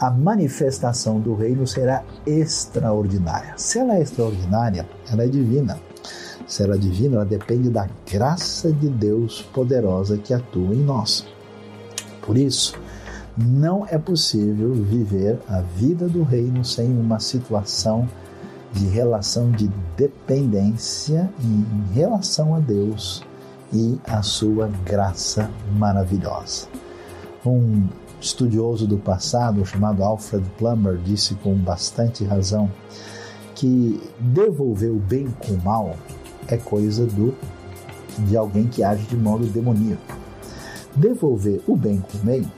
a 0.00 0.10
manifestação 0.10 1.20
do 1.20 1.34
reino 1.34 1.66
será 1.66 2.04
extraordinária. 2.26 3.54
Se 3.56 3.78
ela 3.78 3.96
é 3.96 4.02
extraordinária, 4.02 4.88
ela 5.10 5.24
é 5.24 5.28
divina. 5.28 5.78
Se 6.48 6.62
ela 6.62 6.76
é 6.76 6.78
divina, 6.78 7.16
ela 7.16 7.24
depende 7.26 7.68
da 7.68 7.86
graça 8.10 8.72
de 8.72 8.88
Deus 8.88 9.42
poderosa 9.52 10.16
que 10.16 10.32
atua 10.32 10.74
em 10.74 10.82
nós. 10.82 11.26
Por 12.22 12.38
isso, 12.38 12.74
não 13.36 13.86
é 13.86 13.98
possível 13.98 14.72
viver 14.72 15.38
a 15.46 15.60
vida 15.60 16.08
do 16.08 16.22
reino 16.22 16.64
sem 16.64 16.86
uma 16.86 17.20
situação 17.20 18.08
de 18.72 18.86
relação 18.86 19.50
de 19.50 19.70
dependência 19.96 21.30
em 21.40 21.94
relação 21.94 22.54
a 22.54 22.60
Deus 22.60 23.22
e 23.72 23.98
a 24.06 24.22
sua 24.22 24.68
graça 24.84 25.50
maravilhosa. 25.76 26.66
Um 27.44 27.86
estudioso 28.20 28.86
do 28.86 28.96
passado 28.96 29.64
chamado 29.64 30.02
Alfred 30.02 30.44
Plummer 30.56 30.96
disse 30.96 31.34
com 31.36 31.54
bastante 31.54 32.24
razão 32.24 32.70
que 33.54 34.00
devolver 34.18 34.90
o 34.90 34.98
bem 34.98 35.28
com 35.38 35.52
o 35.52 35.62
mal 35.62 35.94
é 36.48 36.56
coisa 36.56 37.06
do 37.06 37.34
de 38.18 38.36
alguém 38.36 38.66
que 38.66 38.82
age 38.82 39.04
de 39.04 39.16
modo 39.16 39.46
demoníaco. 39.46 40.16
Devolver 40.96 41.60
o 41.66 41.76
bem 41.76 42.00
com 42.00 42.18
o 42.18 42.20
bem 42.22 42.50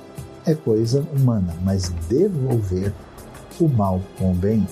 é 0.47 0.55
coisa 0.55 1.07
humana, 1.13 1.55
mas 1.63 1.91
devolver 2.09 2.93
o 3.61 3.69
mal 3.69 4.01
com 4.19 4.33
o 4.33 4.35
bem 4.35 4.67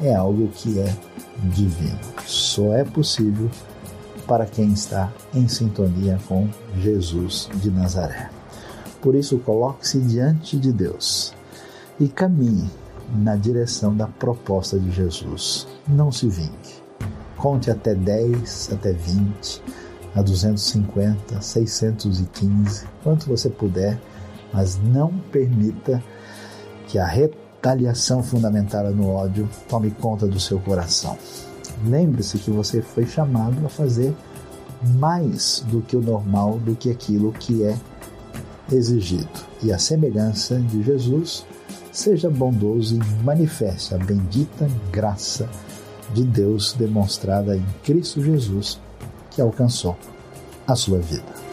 é 0.00 0.14
algo 0.14 0.48
que 0.48 0.78
é 0.78 0.94
divino. 1.44 1.98
Só 2.26 2.74
é 2.74 2.84
possível 2.84 3.50
para 4.26 4.44
quem 4.44 4.72
está 4.72 5.10
em 5.34 5.48
sintonia 5.48 6.18
com 6.28 6.46
Jesus 6.76 7.48
de 7.54 7.70
Nazaré. 7.70 8.30
Por 9.00 9.14
isso, 9.14 9.38
coloque-se 9.38 10.00
diante 10.00 10.58
de 10.58 10.72
Deus 10.72 11.32
e 11.98 12.08
caminhe 12.08 12.68
na 13.16 13.36
direção 13.36 13.96
da 13.96 14.06
proposta 14.06 14.78
de 14.78 14.90
Jesus. 14.90 15.66
Não 15.86 16.12
se 16.12 16.28
vingue. 16.28 16.77
Conte 17.38 17.70
até 17.70 17.94
10, 17.94 18.70
até 18.72 18.92
20, 18.92 19.62
a 20.14 20.22
250, 20.22 21.40
615, 21.40 22.86
quanto 23.02 23.28
você 23.28 23.48
puder, 23.48 23.98
mas 24.52 24.78
não 24.82 25.16
permita 25.30 26.02
que 26.88 26.98
a 26.98 27.06
retaliação 27.06 28.22
fundamentada 28.22 28.90
no 28.90 29.08
ódio 29.10 29.48
tome 29.68 29.90
conta 29.90 30.26
do 30.26 30.40
seu 30.40 30.58
coração. 30.58 31.16
Lembre-se 31.86 32.38
que 32.38 32.50
você 32.50 32.82
foi 32.82 33.06
chamado 33.06 33.64
a 33.64 33.68
fazer 33.68 34.14
mais 34.96 35.64
do 35.68 35.80
que 35.80 35.96
o 35.96 36.00
normal, 36.00 36.58
do 36.58 36.74
que 36.74 36.90
aquilo 36.90 37.32
que 37.32 37.62
é 37.62 37.78
exigido. 38.72 39.28
E 39.62 39.72
a 39.72 39.78
semelhança 39.78 40.58
de 40.58 40.82
Jesus, 40.82 41.46
seja 41.92 42.28
bondoso 42.28 42.96
e 42.96 43.24
manifeste 43.24 43.94
a 43.94 43.98
bendita 43.98 44.68
graça 44.90 45.48
de 46.12 46.24
Deus 46.24 46.72
demonstrada 46.72 47.56
em 47.56 47.64
Cristo 47.82 48.22
Jesus, 48.22 48.80
que 49.30 49.40
alcançou 49.40 49.96
a 50.66 50.74
sua 50.74 50.98
vida. 50.98 51.47